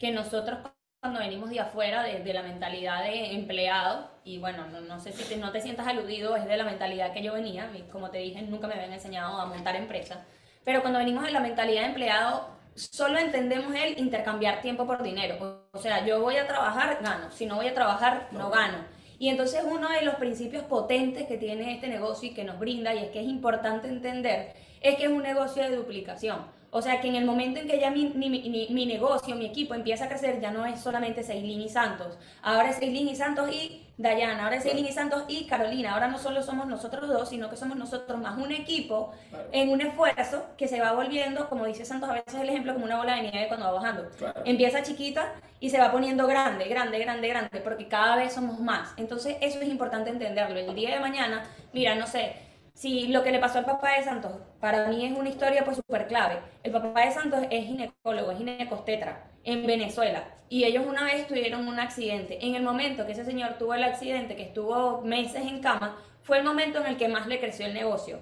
que 0.00 0.10
nosotros 0.10 0.58
cuando 1.04 1.20
venimos 1.20 1.50
de 1.50 1.60
afuera, 1.60 2.02
de, 2.02 2.32
la 2.32 2.40
mentalidad 2.40 3.04
de 3.04 3.34
empleado, 3.34 4.08
y 4.24 4.38
bueno, 4.38 4.64
no, 4.88 4.98
sé 4.98 5.12
si 5.12 5.36
no 5.36 5.52
te 5.52 5.60
sientas 5.60 5.86
aludido, 5.86 6.34
es 6.34 6.46
de 6.46 6.56
la 6.56 6.64
mentalidad 6.64 7.12
que 7.12 7.22
yo 7.22 7.34
venía, 7.34 7.70
como 7.92 8.08
te 8.08 8.16
dije, 8.16 8.40
nunca 8.40 8.66
me 8.66 8.72
habían 8.72 8.94
enseñado 8.94 9.38
a 9.38 9.44
montar 9.44 9.76
empresa, 9.76 10.24
pero 10.64 10.80
cuando 10.80 10.98
venimos 10.98 11.24
de 11.24 11.32
la 11.32 11.40
mentalidad 11.40 11.82
de 11.82 11.88
empleado, 11.88 12.48
solo 12.74 13.18
entendemos 13.18 13.74
el 13.74 13.98
intercambiar 13.98 14.62
tiempo 14.62 14.86
por 14.86 15.02
dinero. 15.02 15.66
O 15.74 15.78
sea, 15.78 16.06
yo 16.06 16.22
voy 16.22 16.38
a 16.38 16.46
trabajar, 16.46 16.98
gano, 17.02 17.30
si 17.30 17.44
no 17.44 17.56
voy 17.56 17.68
a 17.68 17.74
trabajar, 17.74 18.28
no 18.32 18.48
gano. 18.48 18.78
Y 19.18 19.28
entonces 19.28 19.62
uno 19.62 19.90
de 19.90 20.06
los 20.06 20.14
principios 20.14 20.64
potentes 20.64 21.26
que 21.26 21.36
tiene 21.36 21.74
este 21.74 21.88
negocio 21.88 22.30
y 22.30 22.32
que 22.32 22.44
nos 22.44 22.58
brinda, 22.58 22.94
y 22.94 23.00
es 23.00 23.10
que 23.10 23.20
es 23.20 23.26
importante 23.26 23.88
entender, 23.88 24.54
es 24.80 24.96
que 24.96 25.04
es 25.04 25.10
un 25.10 25.22
negocio 25.22 25.64
de 25.64 25.76
duplicación. 25.76 26.46
O 26.76 26.82
sea 26.82 27.00
que 27.00 27.06
en 27.06 27.14
el 27.14 27.24
momento 27.24 27.60
en 27.60 27.68
que 27.68 27.78
ya 27.78 27.88
mi, 27.88 28.08
mi, 28.08 28.86
negocio, 28.86 29.36
mi 29.36 29.46
equipo 29.46 29.74
empieza 29.74 30.06
a 30.06 30.08
crecer, 30.08 30.40
ya 30.40 30.50
no 30.50 30.66
es 30.66 30.80
solamente 30.80 31.22
Seilin 31.22 31.60
y 31.60 31.68
Santos. 31.68 32.18
Ahora 32.42 32.70
es 32.70 32.78
Seilin 32.78 33.06
y 33.06 33.14
Santos 33.14 33.48
y 33.48 33.86
Dayana, 33.96 34.42
ahora 34.42 34.56
es 34.56 34.64
Seilin 34.64 34.84
y 34.84 34.90
Santos 34.90 35.22
y 35.28 35.46
Carolina. 35.46 35.92
Ahora 35.94 36.08
no 36.08 36.18
solo 36.18 36.42
somos 36.42 36.66
nosotros 36.66 37.06
dos, 37.06 37.28
sino 37.28 37.48
que 37.48 37.56
somos 37.56 37.76
nosotros 37.76 38.20
más 38.20 38.36
un 38.38 38.50
equipo 38.50 39.12
en 39.52 39.68
un 39.68 39.82
esfuerzo 39.82 40.46
que 40.58 40.66
se 40.66 40.80
va 40.80 40.90
volviendo, 40.90 41.48
como 41.48 41.64
dice 41.64 41.84
Santos 41.84 42.10
a 42.10 42.14
veces 42.14 42.34
el 42.34 42.48
ejemplo, 42.48 42.72
como 42.72 42.86
una 42.86 42.96
bola 42.96 43.14
de 43.14 43.30
nieve 43.30 43.46
cuando 43.46 43.66
va 43.66 43.72
bajando. 43.74 44.10
Empieza 44.44 44.82
chiquita 44.82 45.32
y 45.60 45.70
se 45.70 45.78
va 45.78 45.92
poniendo 45.92 46.26
grande, 46.26 46.64
grande, 46.64 46.98
grande, 46.98 47.28
grande, 47.28 47.60
porque 47.60 47.86
cada 47.86 48.16
vez 48.16 48.32
somos 48.32 48.58
más. 48.58 48.94
Entonces 48.96 49.36
eso 49.40 49.60
es 49.60 49.68
importante 49.68 50.10
entenderlo. 50.10 50.58
El 50.58 50.74
día 50.74 50.92
de 50.92 50.98
mañana, 50.98 51.44
mira, 51.72 51.94
no 51.94 52.08
sé, 52.08 52.34
si 52.74 53.06
lo 53.06 53.22
que 53.22 53.30
le 53.30 53.38
pasó 53.38 53.58
al 53.58 53.64
papá 53.64 53.92
de 53.96 54.02
Santos, 54.02 54.32
para 54.64 54.88
mí 54.88 55.04
es 55.04 55.12
una 55.12 55.28
historia 55.28 55.62
pues 55.62 55.76
súper 55.76 56.06
clave. 56.06 56.38
El 56.62 56.72
papá 56.72 57.04
de 57.04 57.10
Santos 57.10 57.40
es 57.50 57.66
ginecólogo, 57.66 58.30
es 58.30 58.38
ginecostetra 58.38 59.26
en 59.44 59.66
Venezuela. 59.66 60.24
Y 60.48 60.64
ellos 60.64 60.86
una 60.86 61.04
vez 61.04 61.26
tuvieron 61.26 61.68
un 61.68 61.78
accidente. 61.78 62.38
En 62.40 62.54
el 62.54 62.62
momento 62.62 63.04
que 63.04 63.12
ese 63.12 63.26
señor 63.26 63.58
tuvo 63.58 63.74
el 63.74 63.84
accidente, 63.84 64.36
que 64.36 64.44
estuvo 64.44 65.02
meses 65.02 65.44
en 65.44 65.60
cama, 65.60 65.98
fue 66.22 66.38
el 66.38 66.44
momento 66.44 66.80
en 66.80 66.86
el 66.86 66.96
que 66.96 67.08
más 67.08 67.26
le 67.26 67.40
creció 67.40 67.66
el 67.66 67.74
negocio. 67.74 68.20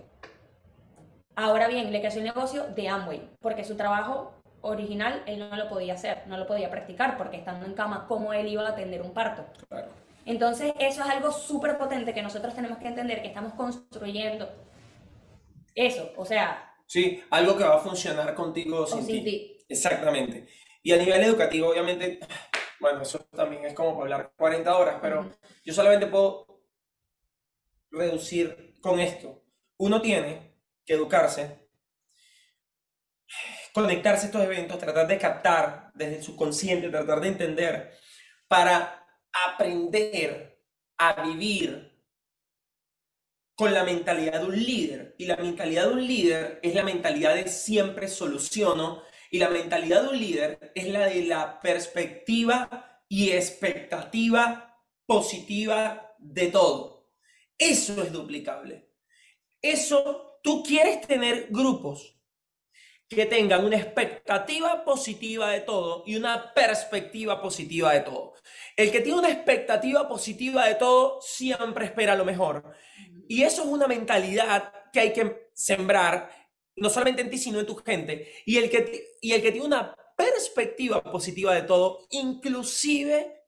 Ahora 1.37 1.69
bien, 1.69 1.93
le 1.93 2.01
creció 2.01 2.19
el 2.19 2.27
negocio 2.27 2.65
de 2.75 2.89
Amway, 2.89 3.23
porque 3.41 3.63
su 3.63 3.77
trabajo 3.77 4.35
original 4.63 5.23
él 5.27 5.49
no 5.49 5.57
lo 5.57 5.69
podía 5.69 5.95
hacer, 5.95 6.25
no 6.27 6.39
lo 6.39 6.49
podía 6.49 6.71
practicar, 6.71 7.19
porque 7.19 7.37
estando 7.37 7.67
en 7.67 7.75
cama, 7.75 8.07
¿cómo 8.09 8.33
él 8.33 8.49
iba 8.49 8.67
a 8.67 8.71
atender 8.71 9.01
un 9.03 9.13
parto? 9.13 9.45
Claro. 9.69 9.87
Entonces, 10.27 10.73
eso 10.81 11.03
es 11.05 11.09
algo 11.09 11.31
súper 11.31 11.79
potente 11.79 12.13
que 12.13 12.23
nosotros 12.23 12.53
tenemos 12.53 12.79
que 12.79 12.89
entender, 12.89 13.23
que 13.23 13.29
estamos 13.29 13.53
construyendo 13.55 14.49
eso, 15.75 16.13
o 16.17 16.25
sea... 16.25 16.75
Sí, 16.87 17.23
algo 17.31 17.57
que 17.57 17.65
va 17.65 17.77
a 17.77 17.81
funcionar 17.81 18.35
contigo 18.35 18.87
sin, 18.87 19.07
ti. 19.07 19.59
Exactamente. 19.69 20.47
Y 20.83 20.93
a 20.93 20.99
nivel 20.99 21.23
educativo, 21.23 21.71
obviamente, 21.71 22.21
bueno, 22.81 23.03
eso 23.03 23.21
también 23.35 23.65
es 23.65 23.75
como 23.75 23.99
para 23.99 24.17
hablar 24.17 24.33
40 24.37 24.77
horas, 24.77 24.99
pero 25.01 25.31
yo 25.65 25.73
solamente 25.73 26.07
puedo 26.07 26.63
reducir 27.91 28.75
con 28.81 29.01
esto. 29.01 29.43
Uno 29.79 30.03
tiene 30.03 30.57
que 30.85 30.95
educarse, 30.95 31.69
conectarse 33.73 34.25
a 34.25 34.27
estos 34.27 34.43
eventos, 34.43 34.79
tratar 34.79 35.07
de 35.07 35.19
captar 35.19 35.93
desde 35.95 36.17
el 36.17 36.23
subconsciente, 36.23 36.89
tratar 36.91 37.21
de 37.21 37.29
entender 37.29 37.93
para 38.49 39.07
aprender 39.47 40.61
a 40.99 41.23
vivir 41.23 41.92
con 43.55 43.73
la 43.75 43.85
mentalidad 43.85 44.41
de 44.41 44.47
un 44.47 44.57
líder. 44.57 45.15
Y 45.19 45.27
la 45.27 45.37
mentalidad 45.37 45.89
de 45.89 45.93
un 45.93 46.07
líder 46.07 46.61
es 46.63 46.75
la 46.75 46.83
mentalidad 46.83 47.35
de 47.35 47.49
siempre 47.49 48.09
soluciono. 48.09 49.03
Y 49.31 49.39
la 49.39 49.49
mentalidad 49.49 50.03
de 50.03 50.09
un 50.09 50.19
líder 50.19 50.73
es 50.75 50.89
la 50.89 51.07
de 51.07 51.25
la 51.25 51.61
perspectiva 51.61 53.03
y 53.09 53.31
expectativa 53.31 54.79
positiva 55.07 56.15
de 56.19 56.49
todo. 56.49 57.11
Eso 57.59 58.03
es 58.03 58.13
duplicable. 58.13 58.91
Eso, 59.61 60.39
tú 60.43 60.63
quieres 60.63 61.01
tener 61.07 61.49
grupos 61.51 62.19
que 63.15 63.27
tengan 63.27 63.65
una 63.65 63.77
expectativa 63.77 64.85
positiva 64.85 65.51
de 65.51 65.61
todo 65.61 66.03
y 66.07 66.17
una 66.17 66.53
perspectiva 66.55 67.41
positiva 67.41 67.93
de 67.93 68.01
todo. 68.01 68.35
El 68.77 68.91
que 68.91 69.01
tiene 69.01 69.19
una 69.19 69.31
expectativa 69.31 70.09
positiva 70.09 70.67
de 70.67 70.75
todo 70.75 71.21
siempre 71.21 71.87
espera 71.87 72.15
lo 72.15 72.25
mejor. 72.25 72.75
Y 73.29 73.43
eso 73.43 73.63
es 73.63 73.69
una 73.69 73.87
mentalidad 73.87 74.73
que 74.93 75.01
hay 75.01 75.13
que 75.13 75.51
sembrar, 75.55 76.31
no 76.77 76.91
solamente 76.91 77.23
en 77.23 77.31
ti, 77.31 77.39
sino 77.39 77.61
en 77.61 77.67
tu 77.67 77.77
gente. 77.77 78.33
Y 78.47 78.59
el 78.59 78.71
que, 78.71 79.17
y 79.21 79.33
el 79.33 79.43
que 79.43 79.53
tiene 79.53 79.67
una 79.67 79.95
perspectiva 80.17 81.03
positiva 81.03 81.55
de 81.55 81.63
todo, 81.63 82.07
inclusive 82.11 83.43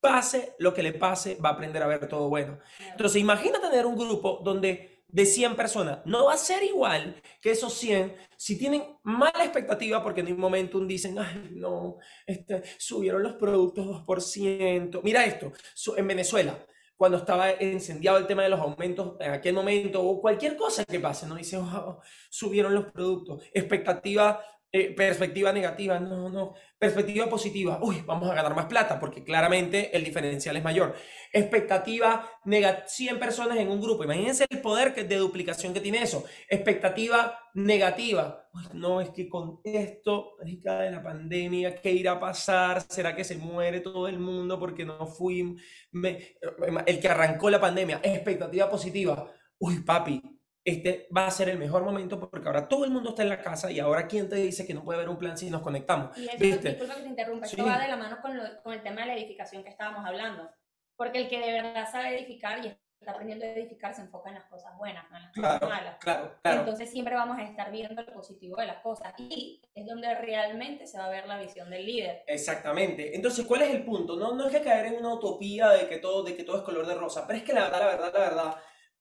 pase 0.00 0.54
lo 0.58 0.72
que 0.72 0.82
le 0.82 0.92
pase, 0.92 1.36
va 1.36 1.50
a 1.50 1.52
aprender 1.52 1.82
a 1.82 1.86
ver 1.86 2.08
todo 2.08 2.28
bueno. 2.28 2.58
Entonces, 2.90 3.20
imagina 3.20 3.60
tener 3.60 3.86
un 3.86 3.96
grupo 3.96 4.40
donde 4.44 4.95
de 5.08 5.24
100 5.26 5.56
personas, 5.56 6.00
no 6.04 6.26
va 6.26 6.34
a 6.34 6.38
ser 6.38 6.62
igual 6.62 7.20
que 7.40 7.50
esos 7.50 7.74
100 7.74 8.16
si 8.36 8.58
tienen 8.58 8.84
mala 9.02 9.44
expectativa 9.44 10.02
porque 10.02 10.20
en 10.20 10.32
un 10.32 10.40
momento 10.40 10.78
dicen, 10.80 11.18
ay, 11.18 11.50
no, 11.52 11.98
este, 12.26 12.62
subieron 12.78 13.22
los 13.22 13.34
productos 13.34 13.86
2%. 13.86 15.00
Mira 15.02 15.24
esto, 15.24 15.52
en 15.96 16.06
Venezuela, 16.06 16.58
cuando 16.96 17.18
estaba 17.18 17.50
encendiado 17.50 18.18
el 18.18 18.26
tema 18.26 18.42
de 18.42 18.48
los 18.48 18.60
aumentos 18.60 19.16
en 19.20 19.32
aquel 19.32 19.54
momento 19.54 20.02
o 20.02 20.20
cualquier 20.20 20.56
cosa 20.56 20.84
que 20.84 21.00
pase, 21.00 21.26
¿no? 21.26 21.36
Dice, 21.36 21.58
oh, 21.58 22.00
subieron 22.30 22.74
los 22.74 22.86
productos, 22.86 23.42
expectativa, 23.52 24.42
eh, 24.76 24.94
perspectiva 24.94 25.52
negativa, 25.52 25.98
no, 25.98 26.28
no, 26.28 26.54
perspectiva 26.78 27.26
positiva, 27.26 27.78
uy, 27.82 28.02
vamos 28.04 28.30
a 28.30 28.34
ganar 28.34 28.54
más 28.54 28.66
plata 28.66 29.00
porque 29.00 29.24
claramente 29.24 29.96
el 29.96 30.04
diferencial 30.04 30.56
es 30.56 30.62
mayor. 30.62 30.94
Expectativa 31.32 32.30
negativa, 32.44 32.86
100 32.86 33.18
personas 33.18 33.58
en 33.58 33.68
un 33.68 33.80
grupo, 33.80 34.04
imagínense 34.04 34.46
el 34.50 34.60
poder 34.60 34.94
de 34.94 35.16
duplicación 35.16 35.72
que 35.72 35.80
tiene 35.80 36.02
eso. 36.02 36.24
Expectativa 36.48 37.38
negativa, 37.54 38.46
no, 38.74 39.00
es 39.00 39.10
que 39.10 39.28
con 39.28 39.60
esto, 39.64 40.36
de 40.42 40.90
la 40.90 41.02
pandemia, 41.02 41.74
¿qué 41.76 41.92
irá 41.92 42.12
a 42.12 42.20
pasar? 42.20 42.82
¿Será 42.82 43.16
que 43.16 43.24
se 43.24 43.36
muere 43.36 43.80
todo 43.80 44.08
el 44.08 44.18
mundo 44.18 44.58
porque 44.58 44.84
no 44.84 45.06
fui 45.06 45.56
el 45.92 47.00
que 47.00 47.08
arrancó 47.08 47.48
la 47.48 47.60
pandemia? 47.60 48.00
Expectativa 48.02 48.68
positiva, 48.68 49.32
uy, 49.58 49.80
papi, 49.80 50.22
este 50.66 51.06
va 51.16 51.28
a 51.28 51.30
ser 51.30 51.48
el 51.48 51.58
mejor 51.58 51.84
momento 51.84 52.18
porque 52.18 52.46
ahora 52.48 52.66
todo 52.66 52.84
el 52.84 52.90
mundo 52.90 53.10
está 53.10 53.22
en 53.22 53.28
la 53.28 53.40
casa 53.40 53.70
y 53.70 53.78
ahora 53.78 54.08
quién 54.08 54.28
te 54.28 54.34
dice 54.34 54.66
que 54.66 54.74
no 54.74 54.82
puede 54.82 54.98
haber 54.98 55.08
un 55.08 55.16
plan 55.16 55.38
si 55.38 55.48
nos 55.48 55.62
conectamos. 55.62 56.18
Y 56.18 56.26
eso, 56.28 56.60
disculpa 56.60 56.96
que 56.96 57.02
te 57.02 57.08
interrumpa, 57.08 57.46
esto 57.46 57.64
va 57.64 57.78
de 57.78 57.88
la 57.88 57.96
mano 57.96 58.18
con, 58.20 58.36
con, 58.64 58.72
el 58.72 58.82
tema 58.82 59.02
de 59.02 59.06
la 59.06 59.14
edificación 59.14 59.62
que 59.62 59.70
estábamos 59.70 60.04
hablando. 60.04 60.50
Porque 60.96 61.20
el 61.20 61.28
que 61.28 61.38
de 61.38 61.52
verdad 61.52 61.88
sabe 61.90 62.18
edificar 62.18 62.64
y 62.64 62.76
está 62.98 63.12
aprendiendo 63.12 63.44
a 63.44 63.50
edificar 63.50 63.94
se 63.94 64.00
enfoca 64.00 64.30
en 64.30 64.36
las 64.36 64.46
cosas 64.46 64.76
buenas, 64.76 65.08
no 65.08 65.18
en 65.18 65.22
las 65.22 65.32
cosas 65.32 65.60
malas. 65.60 65.96
Claro, 66.00 66.34
claro. 66.42 66.60
Entonces 66.60 66.90
siempre 66.90 67.14
vamos 67.14 67.38
a 67.38 67.44
estar 67.44 67.70
viendo 67.70 68.02
lo 68.02 68.12
positivo 68.12 68.56
de 68.56 68.66
las 68.66 68.78
cosas 68.78 69.14
y 69.18 69.62
es 69.72 69.86
donde 69.86 70.12
realmente 70.16 70.88
se 70.88 70.98
va 70.98 71.04
a 71.04 71.10
ver 71.10 71.28
la 71.28 71.38
visión 71.38 71.70
del 71.70 71.86
líder. 71.86 72.24
Exactamente. 72.26 73.14
Entonces, 73.14 73.46
¿cuál 73.46 73.62
es 73.62 73.70
el 73.70 73.84
punto? 73.84 74.16
No, 74.16 74.34
no 74.34 74.48
es 74.48 74.52
que 74.52 74.64
caer 74.64 74.86
en 74.86 74.96
una 74.96 75.14
utopía 75.14 75.68
de 75.68 75.86
que 75.86 75.98
todo, 75.98 76.24
de 76.24 76.36
que 76.36 76.42
todo 76.42 76.56
es 76.56 76.62
color 76.64 76.86
de 76.88 76.94
rosa, 76.94 77.24
pero 77.24 77.38
es 77.38 77.44
que 77.44 77.52
la 77.52 77.64
verdad, 77.64 77.78
la 77.78 77.86
verdad, 77.86 78.12
la 78.12 78.20
verdad 78.20 78.56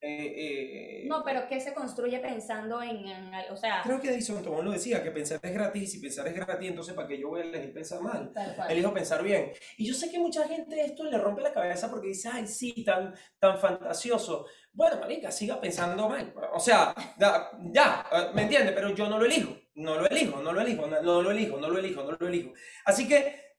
eh, 0.08 0.34
eh, 0.38 1.04
no, 1.08 1.24
pero 1.24 1.48
¿qué 1.48 1.60
se 1.60 1.74
construye 1.74 2.20
pensando 2.20 2.80
en, 2.80 3.06
o 3.50 3.58
sea... 3.58 3.82
Creo 3.84 4.00
que 4.00 4.10
Edison 4.10 4.44
Tomón 4.44 4.66
lo 4.66 4.72
decía, 4.72 5.02
que 5.02 5.10
pensar 5.10 5.40
es 5.42 5.52
gratis 5.52 5.82
y 5.82 5.88
si 5.88 6.00
pensar 6.00 6.28
es 6.28 6.36
gratis, 6.36 6.70
entonces 6.70 6.94
¿para 6.94 7.08
qué 7.08 7.18
yo 7.18 7.30
voy 7.30 7.42
a 7.42 7.44
elegir 7.46 7.74
pensar 7.74 8.02
mal? 8.02 8.32
Elijo 8.70 8.94
pensar 8.94 9.24
bien. 9.24 9.52
Y 9.78 9.88
yo 9.88 9.96
sé 9.96 10.12
que 10.12 10.20
mucha 10.20 10.48
gente 10.48 10.80
esto 10.80 11.06
le 11.06 11.18
rompe 11.18 11.42
la 11.42 11.52
cabeza 11.52 11.90
porque 11.90 12.10
dice, 12.10 12.30
ay, 12.32 12.46
sí, 12.46 12.84
tan, 12.84 13.16
tan 13.40 13.58
fantasioso. 13.58 14.46
Bueno, 14.72 15.00
marica, 15.00 15.32
siga 15.32 15.60
pensando 15.60 16.08
mal. 16.08 16.32
O 16.54 16.60
sea, 16.60 16.94
ya, 17.18 17.50
ya 17.72 18.06
¿me 18.36 18.44
entiende? 18.44 18.74
Pero 18.74 18.92
yo 18.94 19.10
no 19.10 19.18
lo 19.18 19.26
elijo, 19.26 19.56
no 19.74 19.96
lo 19.96 20.08
elijo, 20.08 20.40
no 20.40 20.54
lo 20.54 20.62
elijo, 20.62 20.86
no, 20.86 21.02
no 21.02 21.22
lo 21.24 21.32
elijo, 21.32 21.58
no 21.58 21.68
lo 21.68 21.80
elijo, 21.80 22.04
no 22.04 22.12
lo 22.12 22.28
elijo. 22.28 22.54
Así 22.86 23.08
que, 23.08 23.56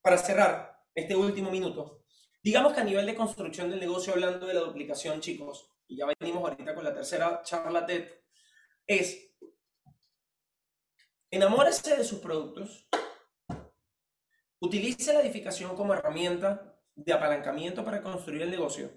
para 0.00 0.16
cerrar 0.16 0.78
este 0.94 1.16
último 1.16 1.50
minuto, 1.50 2.04
digamos 2.40 2.72
que 2.72 2.82
a 2.82 2.84
nivel 2.84 3.06
de 3.06 3.16
construcción 3.16 3.68
del 3.68 3.80
negocio, 3.80 4.12
hablando 4.12 4.46
de 4.46 4.54
la 4.54 4.60
duplicación, 4.60 5.20
chicos, 5.20 5.74
y 5.88 5.96
ya 5.96 6.06
venimos 6.06 6.42
ahorita 6.42 6.74
con 6.74 6.84
la 6.84 6.94
tercera 6.94 7.42
charla 7.42 7.86
TED, 7.86 8.06
es 8.86 9.34
enamórese 11.30 11.96
de 11.96 12.04
sus 12.04 12.20
productos, 12.20 12.88
utilice 14.60 15.12
la 15.12 15.22
edificación 15.22 15.74
como 15.74 15.94
herramienta 15.94 16.78
de 16.94 17.12
apalancamiento 17.12 17.84
para 17.84 18.02
construir 18.02 18.42
el 18.42 18.50
negocio 18.50 18.90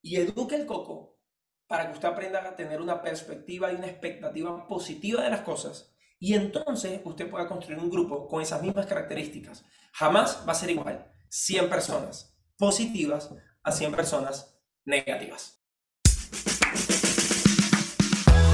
y 0.00 0.16
eduque 0.16 0.56
el 0.56 0.66
coco 0.66 1.20
para 1.66 1.86
que 1.86 1.92
usted 1.92 2.08
aprenda 2.08 2.46
a 2.46 2.56
tener 2.56 2.80
una 2.80 3.00
perspectiva 3.00 3.72
y 3.72 3.76
una 3.76 3.86
expectativa 3.86 4.66
positiva 4.66 5.22
de 5.22 5.30
las 5.30 5.42
cosas 5.42 5.94
y 6.18 6.34
entonces 6.34 7.00
usted 7.04 7.30
pueda 7.30 7.48
construir 7.48 7.80
un 7.80 7.90
grupo 7.90 8.28
con 8.28 8.42
esas 8.42 8.62
mismas 8.62 8.86
características. 8.86 9.64
Jamás 9.92 10.44
va 10.46 10.52
a 10.52 10.56
ser 10.56 10.70
igual 10.70 11.12
100 11.28 11.68
personas 11.68 12.38
positivas 12.56 13.34
a 13.62 13.72
100 13.72 13.92
personas 13.92 14.60
negativas. 14.84 15.61